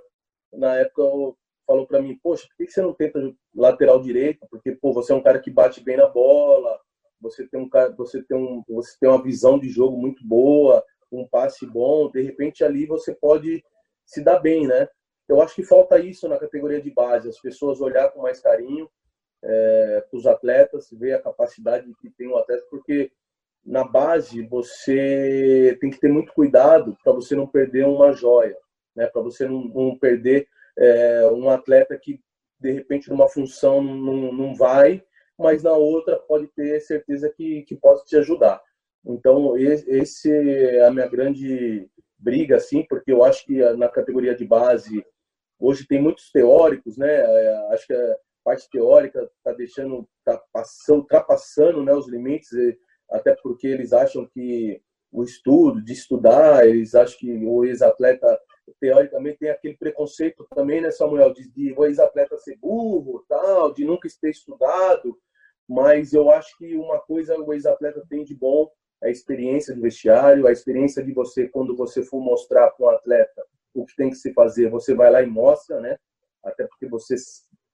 na 0.52 0.76
época, 0.76 1.02
falou 1.66 1.86
para 1.86 2.00
mim, 2.00 2.18
poxa, 2.22 2.46
por 2.48 2.56
que 2.56 2.70
você 2.70 2.82
não 2.82 2.92
tenta 2.92 3.34
lateral 3.54 4.00
direito? 4.00 4.46
Porque, 4.50 4.72
pô, 4.72 4.92
você 4.92 5.12
é 5.12 5.14
um 5.14 5.22
cara 5.22 5.38
que 5.38 5.50
bate 5.50 5.82
bem 5.82 5.96
na 5.96 6.06
bola, 6.06 6.78
você 7.20 7.46
tem 7.46 7.60
um 7.60 7.68
você 7.96 8.22
tem 8.22 8.36
um, 8.36 8.62
você 8.68 8.96
tem 9.00 9.08
uma 9.08 9.22
visão 9.22 9.58
de 9.58 9.68
jogo 9.68 9.96
muito 9.96 10.26
boa, 10.26 10.84
um 11.10 11.26
passe 11.26 11.66
bom, 11.66 12.10
de 12.10 12.22
repente 12.22 12.64
ali 12.64 12.86
você 12.86 13.14
pode 13.14 13.64
se 14.04 14.22
dar 14.22 14.38
bem, 14.38 14.66
né? 14.66 14.88
Eu 15.28 15.42
acho 15.42 15.54
que 15.54 15.62
falta 15.62 15.98
isso 15.98 16.28
na 16.28 16.38
categoria 16.38 16.80
de 16.80 16.90
base, 16.90 17.28
as 17.28 17.38
pessoas 17.38 17.80
olhar 17.80 18.10
com 18.10 18.22
mais 18.22 18.40
carinho 18.40 18.88
é, 19.42 20.04
para 20.08 20.18
os 20.18 20.26
atletas, 20.26 20.88
ver 20.92 21.14
a 21.14 21.22
capacidade 21.22 21.92
que 22.00 22.10
tem 22.10 22.28
o 22.28 22.36
atleta, 22.36 22.64
porque 22.70 23.10
na 23.64 23.84
base 23.84 24.42
você 24.42 25.76
tem 25.80 25.90
que 25.90 26.00
ter 26.00 26.08
muito 26.08 26.32
cuidado 26.32 26.96
para 27.02 27.12
você 27.12 27.36
não 27.36 27.46
perder 27.46 27.86
uma 27.86 28.12
joia, 28.12 28.56
né? 28.96 29.06
Para 29.06 29.22
você 29.22 29.46
não, 29.46 29.64
não 29.64 29.98
perder 29.98 30.48
é, 30.76 31.28
um 31.32 31.50
atleta 31.50 31.98
que 31.98 32.20
de 32.60 32.72
repente 32.72 33.10
numa 33.10 33.28
função 33.28 33.82
não, 33.82 34.32
não 34.32 34.54
vai, 34.54 35.02
mas 35.38 35.62
na 35.62 35.72
outra 35.72 36.16
pode 36.16 36.48
ter 36.48 36.80
certeza 36.80 37.30
que, 37.30 37.62
que 37.62 37.76
pode 37.76 38.04
te 38.04 38.16
ajudar. 38.16 38.60
Então, 39.06 39.56
esse 39.56 40.30
é 40.30 40.84
a 40.84 40.90
minha 40.90 41.06
grande 41.06 41.88
briga, 42.18 42.56
assim, 42.56 42.84
porque 42.88 43.12
eu 43.12 43.22
acho 43.22 43.44
que 43.46 43.62
na 43.76 43.88
categoria 43.88 44.34
de 44.34 44.44
base, 44.44 45.04
hoje 45.58 45.86
tem 45.86 46.02
muitos 46.02 46.30
teóricos, 46.32 46.96
né? 46.96 47.08
É, 47.08 47.74
acho 47.74 47.86
que 47.86 47.94
a 47.94 48.16
parte 48.48 48.70
teórica 48.70 49.30
está 49.36 49.52
deixando, 49.52 50.08
está 50.20 50.42
passando, 50.50 51.00
ultrapassando 51.00 51.84
né, 51.84 51.92
os 51.92 52.08
limites, 52.08 52.48
até 53.10 53.36
porque 53.42 53.66
eles 53.66 53.92
acham 53.92 54.26
que 54.26 54.80
o 55.12 55.22
estudo, 55.22 55.84
de 55.84 55.92
estudar, 55.92 56.66
eles 56.66 56.94
acham 56.94 57.18
que 57.18 57.44
o 57.44 57.62
ex-atleta, 57.66 58.40
teoricamente, 58.80 59.40
tem 59.40 59.50
aquele 59.50 59.76
preconceito 59.76 60.46
também, 60.54 60.80
né, 60.80 60.90
Samuel, 60.90 61.34
de, 61.34 61.50
de 61.50 61.74
o 61.76 61.84
ex-atleta 61.84 62.38
ser 62.38 62.56
burro, 62.56 63.22
tal, 63.28 63.74
de 63.74 63.84
nunca 63.84 64.08
ter 64.18 64.30
estudado, 64.30 65.18
mas 65.68 66.14
eu 66.14 66.30
acho 66.30 66.56
que 66.56 66.74
uma 66.74 66.98
coisa 67.00 67.38
o 67.38 67.52
ex-atleta 67.52 68.02
tem 68.08 68.24
de 68.24 68.34
bom 68.34 68.70
é 69.02 69.08
a 69.08 69.10
experiência 69.10 69.74
do 69.74 69.82
vestiário, 69.82 70.46
a 70.46 70.52
experiência 70.52 71.04
de 71.04 71.12
você, 71.12 71.46
quando 71.48 71.76
você 71.76 72.02
for 72.02 72.20
mostrar 72.20 72.70
para 72.70 72.86
um 72.86 72.88
atleta 72.88 73.44
o 73.74 73.84
que 73.84 73.94
tem 73.94 74.08
que 74.08 74.16
se 74.16 74.32
fazer, 74.32 74.70
você 74.70 74.94
vai 74.94 75.10
lá 75.10 75.22
e 75.22 75.26
mostra, 75.26 75.80
né? 75.80 75.98
Até 76.42 76.66
porque 76.66 76.86
você, 76.86 77.14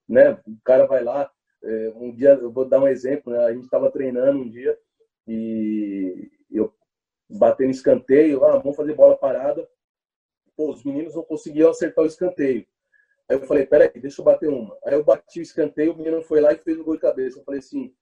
né? 0.08 0.32
O 0.46 0.56
cara 0.64 0.86
vai 0.86 1.02
lá. 1.02 1.30
É, 1.62 1.92
um 1.96 2.14
dia, 2.14 2.30
eu 2.30 2.50
vou 2.50 2.64
dar 2.64 2.80
um 2.80 2.88
exemplo, 2.88 3.32
né? 3.32 3.38
A 3.44 3.52
gente 3.52 3.64
estava 3.64 3.90
treinando 3.90 4.38
um 4.38 4.48
dia 4.48 4.78
e 5.26 6.30
eu 6.50 6.72
batendo 7.28 7.70
escanteio, 7.70 8.44
ah, 8.44 8.58
vamos 8.58 8.76
fazer 8.76 8.94
bola 8.94 9.16
parada. 9.16 9.66
Pô, 10.56 10.70
os 10.70 10.84
meninos 10.84 11.14
não 11.14 11.22
conseguiam 11.22 11.70
acertar 11.70 12.04
o 12.04 12.06
escanteio. 12.06 12.66
Aí 13.28 13.36
eu 13.36 13.46
falei, 13.46 13.66
peraí, 13.66 13.90
deixa 14.00 14.20
eu 14.20 14.24
bater 14.24 14.48
uma. 14.48 14.76
Aí 14.84 14.94
eu 14.94 15.02
bati 15.02 15.40
o 15.40 15.42
escanteio, 15.42 15.92
o 15.92 15.96
menino 15.96 16.22
foi 16.22 16.40
lá 16.40 16.52
e 16.52 16.58
fez 16.58 16.78
o 16.78 16.84
gol 16.84 16.94
de 16.94 17.00
cabeça. 17.00 17.38
Eu 17.38 17.44
falei 17.44 17.60
assim, 17.60 17.94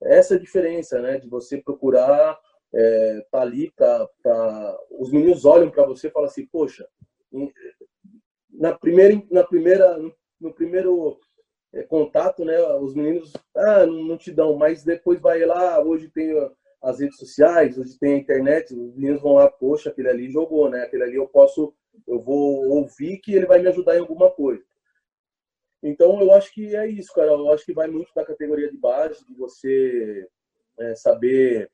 essa 0.00 0.34
é 0.34 0.36
a 0.36 0.40
diferença, 0.40 1.00
né? 1.00 1.18
De 1.18 1.28
você 1.28 1.60
procurar 1.60 2.38
é, 2.72 3.26
tá 3.30 3.40
ali 3.40 3.72
para 3.72 4.78
os 4.90 5.10
meninos 5.10 5.44
olham 5.44 5.70
para 5.70 5.86
você 5.86 6.08
e 6.08 6.10
falam 6.10 6.28
assim, 6.28 6.46
poxa, 6.46 6.86
na 8.50 8.76
primeira 8.76 9.22
na 9.30 9.44
primeira 9.44 9.98
no 10.40 10.52
primeiro 10.52 11.18
é, 11.72 11.82
contato, 11.82 12.44
né, 12.44 12.58
os 12.76 12.94
meninos 12.94 13.32
ah, 13.54 13.86
não, 13.86 14.16
te 14.16 14.32
dão, 14.32 14.56
mas 14.56 14.84
depois 14.84 15.20
vai 15.20 15.44
lá, 15.44 15.82
hoje 15.82 16.08
tem 16.08 16.32
as 16.82 17.00
redes 17.00 17.18
sociais, 17.18 17.76
hoje 17.76 17.98
tem 17.98 18.14
a 18.14 18.18
internet, 18.18 18.74
os 18.74 18.94
meninos 18.94 19.20
vão 19.20 19.34
lá, 19.34 19.50
poxa, 19.50 19.90
aquele 19.90 20.08
ali 20.08 20.30
jogou, 20.30 20.70
né? 20.70 20.82
Aquele 20.82 21.02
ali 21.02 21.16
eu 21.16 21.26
posso, 21.26 21.74
eu 22.06 22.20
vou 22.22 22.68
ouvir 22.68 23.18
que 23.18 23.34
ele 23.34 23.46
vai 23.46 23.60
me 23.60 23.68
ajudar 23.68 23.96
em 23.96 24.00
alguma 24.00 24.30
coisa. 24.30 24.64
Então 25.82 26.20
eu 26.20 26.32
acho 26.32 26.52
que 26.52 26.74
é 26.74 26.88
isso, 26.88 27.12
cara. 27.12 27.30
Eu 27.30 27.52
acho 27.52 27.64
que 27.64 27.72
vai 27.72 27.88
muito 27.88 28.12
da 28.14 28.24
categoria 28.24 28.70
de 28.70 28.76
base, 28.76 29.24
de 29.26 29.34
você 29.34 30.28
é, 30.78 30.94
saber 30.94 31.70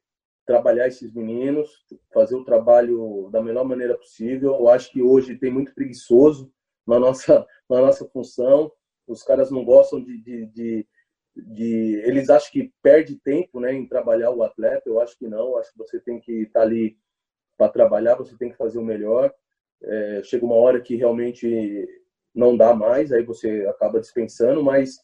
trabalhar 0.47 0.89
esses 0.89 1.13
meninos, 1.13 1.71
fazer 2.13 2.37
o 2.37 2.45
trabalho 2.45 3.29
da 3.31 3.43
melhor 3.43 3.65
maneira 3.65 3.97
possível. 3.97 4.55
Eu 4.55 4.69
acho 4.69 4.91
que 4.91 5.03
hoje 5.03 5.39
tem 5.39 5.51
muito 5.51 5.75
preguiçoso 5.75 6.53
na 6.87 6.99
nossa, 6.99 7.47
na 7.69 7.81
nossa 7.81 8.07
função. 8.07 8.71
Os 9.07 9.23
caras 9.23 9.51
não 9.51 9.65
gostam 9.65 10.03
de, 10.03 10.19
de, 10.19 10.47
de, 10.47 10.87
de, 11.37 12.03
Eles 12.05 12.31
acham 12.31 12.51
que 12.51 12.73
perde 12.83 13.17
tempo 13.17 13.61
né, 13.61 13.73
em 13.73 13.87
trabalhar 13.87 14.31
o 14.31 14.43
atleta. 14.43 14.89
Eu 14.89 15.01
acho 15.01 15.19
que 15.19 15.27
não. 15.27 15.57
Acho 15.59 15.73
que 15.73 15.79
você 15.79 16.01
tem 16.01 16.21
que 16.21 16.43
estar 16.43 16.63
ali 16.63 16.97
para 17.57 17.69
trabalhar, 17.69 18.17
você 18.17 18.37
tem 18.37 18.51
que 18.51 18.57
fazer 18.57 18.79
o 18.79 18.85
melhor. 18.85 19.33
É, 19.83 20.23
chega 20.25 20.45
uma 20.45 20.57
hora 20.57 20.81
que 20.81 20.97
realmente 20.97 21.87
não 22.35 22.57
dá 22.57 22.75
mais, 22.75 23.13
aí 23.13 23.23
você 23.23 23.67
acaba 23.69 24.01
dispensando, 24.01 24.63
mas 24.63 24.99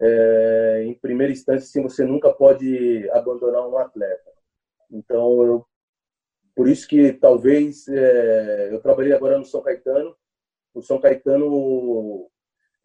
é, 0.00 0.84
em 0.86 0.94
primeira 0.94 1.32
instância, 1.32 1.66
sim, 1.66 1.82
você 1.82 2.04
nunca 2.04 2.32
pode 2.32 3.08
abandonar 3.10 3.68
um 3.68 3.76
atleta. 3.76 4.30
Então, 4.90 5.42
eu, 5.44 5.66
por 6.54 6.68
isso 6.68 6.86
que 6.88 7.12
talvez 7.12 7.86
é, 7.88 8.68
eu 8.72 8.80
trabalhei 8.80 9.12
agora 9.12 9.38
no 9.38 9.44
São 9.44 9.62
Caetano. 9.62 10.16
O 10.72 10.80
São 10.80 11.00
Caetano 11.00 12.30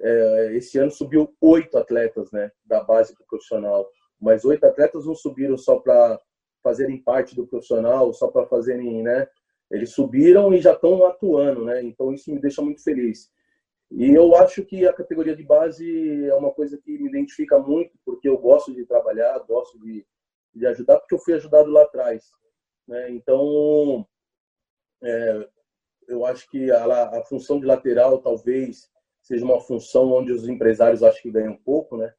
é, 0.02 0.52
esse 0.54 0.78
ano 0.78 0.92
subiu 0.92 1.34
oito 1.42 1.78
atletas, 1.78 2.32
né, 2.32 2.52
da 2.66 2.84
base 2.84 3.16
do 3.16 3.26
profissional. 3.26 3.90
Mas 4.20 4.46
oito 4.46 4.66
atletas 4.66 5.06
não 5.06 5.16
subiram 5.16 5.58
só 5.58 5.80
para 5.80 6.20
fazerem 6.64 7.02
parte 7.02 7.36
do 7.36 7.48
profissional, 7.48 8.14
só 8.14 8.28
para 8.28 8.48
fazerem, 8.48 9.04
né? 9.04 9.28
Eles 9.70 9.92
subiram 9.92 10.54
e 10.54 10.62
já 10.62 10.74
estão 10.74 11.06
atuando, 11.06 11.66
né? 11.66 11.84
Então 11.84 12.14
isso 12.14 12.32
me 12.32 12.40
deixa 12.40 12.62
muito 12.62 12.84
feliz. 12.84 13.30
E 13.92 14.12
eu 14.12 14.36
acho 14.36 14.64
que 14.66 14.88
a 14.88 14.94
categoria 14.94 15.36
de 15.36 15.44
base 15.44 16.26
é 16.26 16.34
uma 16.34 16.52
coisa 16.52 16.78
que 16.78 16.98
me 16.98 17.08
identifica 17.10 17.60
muito, 17.60 17.92
porque 18.04 18.28
eu 18.28 18.38
gosto 18.38 18.74
de 18.74 18.86
trabalhar, 18.86 19.38
gosto 19.40 19.80
de 19.80 20.06
de 20.56 20.66
ajudar, 20.66 21.00
porque 21.00 21.14
eu 21.14 21.20
fui 21.20 21.34
ajudado 21.34 21.70
lá 21.70 21.84
atrás. 21.84 22.32
Né? 22.88 23.12
Então, 23.12 24.08
é, 25.04 25.50
eu 26.08 26.26
acho 26.26 26.50
que 26.50 26.72
a, 26.72 27.20
a, 27.20 27.24
função 27.24 27.60
de 27.60 27.66
lateral 27.66 28.20
talvez 28.20 28.90
seja 29.26 29.44
uma 29.44 29.60
função 29.60 30.14
onde 30.14 30.32
os 30.32 30.48
empresários 30.48 31.02
acham 31.02 31.20
que 31.20 31.32
ganham 31.32 31.58
pouco, 31.58 31.98
né? 31.98 32.14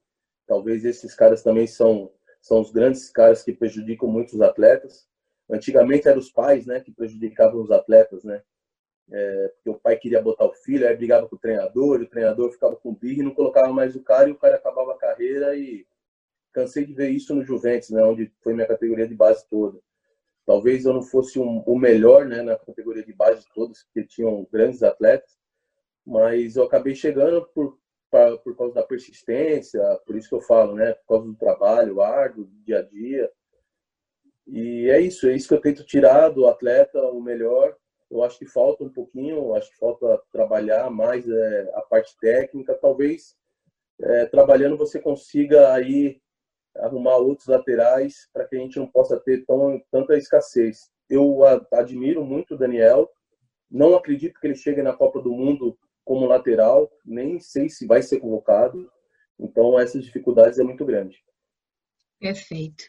Talvez 0.45 0.85
esses 0.85 1.14
caras 1.14 1.40
também 1.40 1.64
são, 1.64 2.11
são 2.42 2.61
os 2.61 2.73
grandes 2.73 3.09
caras 3.11 3.45
que 3.45 3.53
prejudicam 3.53 4.09
muitos 4.09 4.40
atletas. 4.40 5.07
Antigamente 5.49 6.09
eram 6.09 6.19
os 6.19 6.31
pais, 6.31 6.66
né, 6.66 6.81
que 6.81 6.90
prejudicavam 6.90 7.62
os 7.62 7.71
atletas, 7.71 8.25
né? 8.25 8.42
É, 9.09 9.49
porque 9.55 9.71
o 9.71 9.79
pai 9.79 9.97
queria 9.97 10.21
botar 10.21 10.47
o 10.47 10.53
filho, 10.53 10.87
aí 10.87 10.97
brigava 10.97 11.29
com 11.29 11.37
o 11.37 11.38
treinador, 11.38 12.01
o 12.01 12.09
treinador 12.09 12.51
ficava 12.51 12.75
com 12.75 12.92
birra 12.92 13.21
e 13.21 13.25
não 13.25 13.35
colocava 13.35 13.73
mais 13.73 13.95
o 13.95 14.03
cara, 14.03 14.29
e 14.29 14.33
o 14.33 14.37
cara 14.37 14.57
acabava 14.57 14.92
a 14.92 14.99
carreira 14.99 15.57
e 15.57 15.87
cansei 16.53 16.85
de 16.85 16.92
ver 16.92 17.11
isso 17.11 17.33
no 17.33 17.45
Juventus, 17.45 17.90
né, 17.90 18.03
onde 18.03 18.33
foi 18.40 18.53
minha 18.53 18.66
categoria 18.66 19.07
de 19.07 19.14
base 19.14 19.47
toda. 19.49 19.79
Talvez 20.45 20.85
eu 20.85 20.92
não 20.92 21.03
fosse 21.03 21.38
um, 21.38 21.61
o 21.61 21.79
melhor 21.79 22.27
né, 22.27 22.42
na 22.42 22.57
categoria 22.57 23.05
de 23.05 23.12
base 23.12 23.42
de 23.42 23.55
todos, 23.55 23.85
porque 23.85 24.03
tinham 24.09 24.45
grandes 24.51 24.83
atletas, 24.83 25.38
mas 26.07 26.57
eu 26.57 26.64
acabei 26.64 26.95
chegando 26.95 27.45
por, 27.53 27.79
pra, 28.11 28.37
por 28.38 28.57
causa 28.57 28.75
da 28.75 28.83
persistência, 28.85 29.83
por 30.07 30.16
isso 30.16 30.29
que 30.29 30.35
eu 30.35 30.40
falo, 30.40 30.75
né, 30.75 30.92
por 30.92 31.07
causa 31.09 31.27
do 31.27 31.35
trabalho 31.35 32.01
árduo, 32.01 32.45
do 32.45 32.64
dia 32.64 32.79
a 32.79 32.83
dia. 32.83 33.31
E 34.47 34.88
é 34.88 35.01
isso, 35.01 35.27
é 35.29 35.35
isso 35.35 35.49
que 35.49 35.55
eu 35.55 35.61
tento 35.61 35.85
tirar 35.85 36.29
do 36.29 36.47
atleta 36.47 37.03
o 37.09 37.21
melhor. 37.21 37.77
Eu 38.09 38.23
acho 38.23 38.38
que 38.38 38.47
falta 38.47 38.85
um 38.85 38.88
pouquinho, 38.88 39.53
acho 39.55 39.69
que 39.73 39.79
falta 39.79 40.23
trabalhar 40.31 40.88
mais 40.88 41.29
é, 41.29 41.73
a 41.75 41.83
parte 41.83 42.16
técnica. 42.21 42.79
Talvez 42.81 43.35
é, 44.01 44.27
trabalhando 44.27 44.77
você 44.77 45.01
consiga 45.01 45.73
aí 45.73 46.21
arrumar 46.77 47.16
outros 47.16 47.49
laterais 47.49 48.29
para 48.33 48.47
que 48.47 48.55
a 48.55 48.61
gente 48.61 48.79
não 48.79 48.87
possa 48.87 49.19
ter 49.19 49.45
tão, 49.45 49.83
tanta 49.90 50.16
escassez. 50.16 50.88
Eu 51.11 51.40
admiro 51.73 52.25
muito 52.25 52.55
o 52.55 52.59
Daniel, 52.59 53.11
não 53.69 53.97
acredito 53.97 54.38
que 54.38 54.47
ele 54.47 54.55
chegue 54.55 54.83
na 54.83 54.92
Copa 54.92 55.21
do 55.21 55.33
Mundo 55.33 55.77
como 56.07 56.25
lateral, 56.25 56.88
nem 57.05 57.40
sei 57.40 57.69
se 57.69 57.85
vai 57.85 58.01
ser 58.01 58.21
convocado. 58.21 58.88
Então, 59.38 59.79
essas 59.79 60.05
dificuldades 60.05 60.59
é 60.59 60.62
muito 60.62 60.85
grande. 60.85 61.19
Perfeito. 62.19 62.85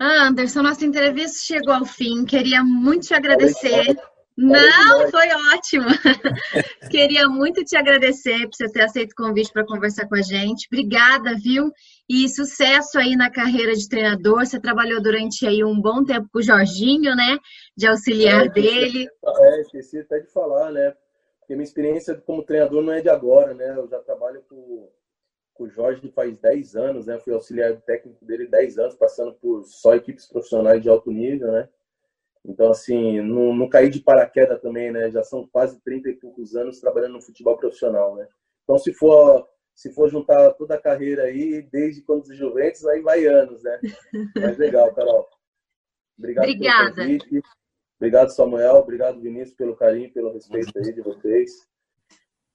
Ah, 0.00 0.28
Anderson, 0.28 0.62
nossa 0.62 0.84
entrevista 0.84 1.38
chegou 1.44 1.74
ao 1.74 1.84
fim. 1.84 2.24
Queria 2.24 2.64
muito 2.64 3.06
te 3.06 3.14
agradecer. 3.14 3.94
Não, 4.36 5.10
foi 5.10 5.28
ótimo. 5.54 5.84
Queria 6.90 7.28
muito 7.28 7.62
te 7.62 7.76
agradecer 7.76 8.48
por 8.48 8.56
você 8.56 8.68
ter 8.68 8.82
aceito 8.82 9.12
o 9.12 9.14
convite 9.14 9.52
para 9.52 9.66
conversar 9.66 10.08
com 10.08 10.16
a 10.16 10.22
gente. 10.22 10.66
Obrigada, 10.66 11.36
viu? 11.36 11.70
E 12.08 12.28
sucesso 12.28 12.98
aí 12.98 13.14
na 13.14 13.30
carreira 13.30 13.74
de 13.74 13.88
treinador. 13.88 14.44
Você 14.44 14.58
trabalhou 14.58 15.00
durante 15.00 15.46
aí 15.46 15.62
um 15.62 15.80
bom 15.80 16.02
tempo 16.02 16.28
com 16.32 16.38
o 16.38 16.42
Jorginho, 16.42 17.14
né? 17.14 17.38
De 17.76 17.86
auxiliar 17.86 18.46
é, 18.46 18.48
dele. 18.48 19.06
É, 19.24 19.60
esqueci 19.60 19.98
até 19.98 20.18
de 20.18 20.32
falar, 20.32 20.72
né? 20.72 20.94
Porque 21.44 21.54
minha 21.54 21.64
experiência 21.64 22.14
como 22.14 22.42
treinador 22.42 22.82
não 22.82 22.92
é 22.92 23.02
de 23.02 23.10
agora, 23.10 23.52
né? 23.52 23.76
Eu 23.76 23.86
já 23.86 24.00
trabalho 24.00 24.42
com, 24.48 24.90
com 25.52 25.64
o 25.64 25.68
Jorge 25.68 26.10
faz 26.10 26.38
10 26.38 26.74
anos, 26.74 27.06
né? 27.06 27.18
Fui 27.18 27.34
auxiliar 27.34 27.78
técnico 27.82 28.24
dele 28.24 28.46
10 28.46 28.78
anos, 28.78 28.94
passando 28.94 29.34
por 29.34 29.62
só 29.64 29.94
equipes 29.94 30.26
profissionais 30.26 30.82
de 30.82 30.88
alto 30.88 31.10
nível, 31.12 31.52
né? 31.52 31.68
Então, 32.46 32.70
assim, 32.70 33.20
não, 33.20 33.54
não 33.54 33.68
caí 33.68 33.90
de 33.90 34.00
paraquedas 34.00 34.60
também, 34.62 34.90
né? 34.90 35.10
Já 35.10 35.22
são 35.22 35.46
quase 35.46 35.78
30 35.82 36.08
e 36.08 36.16
poucos 36.16 36.56
anos 36.56 36.80
trabalhando 36.80 37.12
no 37.12 37.22
futebol 37.22 37.58
profissional, 37.58 38.16
né? 38.16 38.26
Então, 38.62 38.78
se 38.78 38.92
for 38.94 39.46
se 39.74 39.92
for 39.92 40.08
juntar 40.08 40.52
toda 40.54 40.76
a 40.76 40.80
carreira 40.80 41.24
aí, 41.24 41.60
desde 41.60 42.00
quando 42.02 42.22
os 42.22 42.36
Juventus, 42.36 42.86
aí 42.86 43.02
vai 43.02 43.26
anos, 43.26 43.62
né? 43.62 43.80
Mas 44.36 44.56
legal, 44.56 44.94
Carol. 44.94 45.28
Obrigado 46.16 46.44
Obrigada. 46.44 46.94
pelo 46.94 47.18
convite. 47.18 47.42
Obrigado, 48.04 48.28
Samuel. 48.28 48.74
Obrigado, 48.74 49.18
Vinícius, 49.18 49.56
pelo 49.56 49.74
carinho, 49.74 50.12
pelo 50.12 50.30
respeito 50.30 50.78
aí 50.78 50.92
de 50.92 51.00
vocês. 51.00 51.66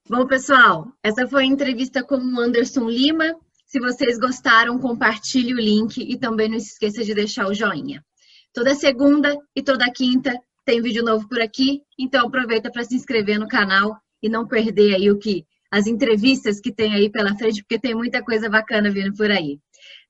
Bom, 0.08 0.28
pessoal, 0.28 0.94
essa 1.02 1.28
foi 1.28 1.42
a 1.42 1.48
entrevista 1.48 2.04
com 2.04 2.18
o 2.18 2.40
Anderson 2.40 2.88
Lima. 2.88 3.36
Se 3.66 3.80
vocês 3.80 4.20
gostaram, 4.20 4.78
compartilhe 4.78 5.56
o 5.56 5.60
link 5.60 5.98
e 5.98 6.20
também 6.20 6.50
não 6.50 6.60
se 6.60 6.74
esqueça 6.74 7.04
de 7.04 7.16
deixar 7.16 7.48
o 7.48 7.54
joinha. 7.56 8.06
Toda 8.54 8.76
segunda 8.76 9.36
e 9.56 9.64
toda 9.64 9.92
quinta 9.92 10.40
tem 10.64 10.84
vídeo 10.84 11.04
novo 11.04 11.28
por 11.28 11.42
aqui, 11.42 11.82
então 11.98 12.28
aproveita 12.28 12.72
para 12.72 12.84
se 12.84 12.94
inscrever 12.94 13.40
no 13.40 13.48
canal 13.48 13.98
e 14.22 14.30
não 14.30 14.48
perder 14.48 14.94
aí 14.94 15.10
o 15.10 15.18
que 15.18 15.48
as 15.72 15.88
entrevistas 15.88 16.60
que 16.60 16.72
tem 16.72 16.94
aí 16.94 17.10
pela 17.10 17.36
frente, 17.36 17.64
porque 17.64 17.80
tem 17.80 17.96
muita 17.96 18.24
coisa 18.24 18.48
bacana 18.52 18.92
vindo 18.92 19.16
por 19.16 19.32
aí. 19.32 19.60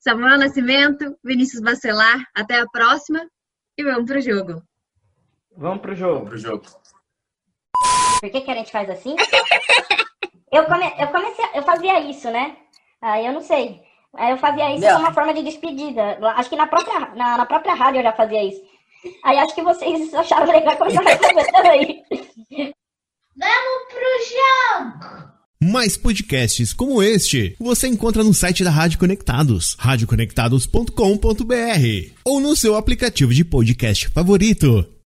Samuel 0.01 0.37
Nascimento, 0.37 1.17
Vinícius 1.23 1.61
Bacelar, 1.61 2.25
até 2.35 2.59
a 2.59 2.67
próxima 2.67 3.25
e 3.77 3.83
vamos 3.85 4.03
pro 4.03 4.19
jogo. 4.19 4.61
Vamos 5.59 5.81
pro 5.81 5.93
jogo. 5.93 6.13
Vamos 6.15 6.29
pro 6.29 6.37
jogo. 6.37 6.63
Por 8.21 8.29
que, 8.29 8.41
que 8.41 8.51
a 8.51 8.55
gente 8.55 8.71
faz 8.71 8.89
assim? 8.89 9.15
Eu, 10.51 10.65
come, 10.65 10.83
eu 10.99 11.07
comecei, 11.09 11.45
eu 11.53 11.61
fazia 11.61 11.99
isso, 12.09 12.27
né? 12.31 12.55
Aí 12.99 13.23
eu 13.23 13.33
não 13.33 13.41
sei. 13.41 13.81
Aí 14.15 14.31
eu 14.31 14.37
fazia 14.37 14.73
isso 14.73 14.83
Não. 14.83 14.93
como 14.93 15.05
uma 15.05 15.13
forma 15.13 15.31
de 15.31 15.43
despedida. 15.43 16.17
Acho 16.35 16.49
que 16.49 16.55
na 16.55 16.65
própria, 16.65 17.01
na, 17.15 17.37
na 17.37 17.45
própria 17.45 17.75
rádio 17.75 17.99
eu 17.99 18.03
já 18.03 18.13
fazia 18.13 18.43
isso. 18.43 18.59
Aí 19.23 19.37
acho 19.37 19.53
que 19.53 19.61
vocês 19.61 20.11
acharam 20.17 20.51
legal 20.51 20.75
começar 20.75 21.01
a 21.01 21.17
fazer 21.17 21.51
também. 21.51 22.03
Mais 25.61 25.97
podcasts 25.97 26.73
como 26.73 27.03
este 27.03 27.55
você 27.59 27.87
encontra 27.87 28.23
no 28.23 28.33
site 28.33 28.63
da 28.63 28.71
Rádio 28.71 28.97
Conectados, 28.97 29.75
radioconectados.com.br 29.77 32.13
ou 32.25 32.39
no 32.39 32.55
seu 32.55 32.75
aplicativo 32.75 33.35
de 33.35 33.45
podcast 33.45 34.09
favorito. 34.09 34.98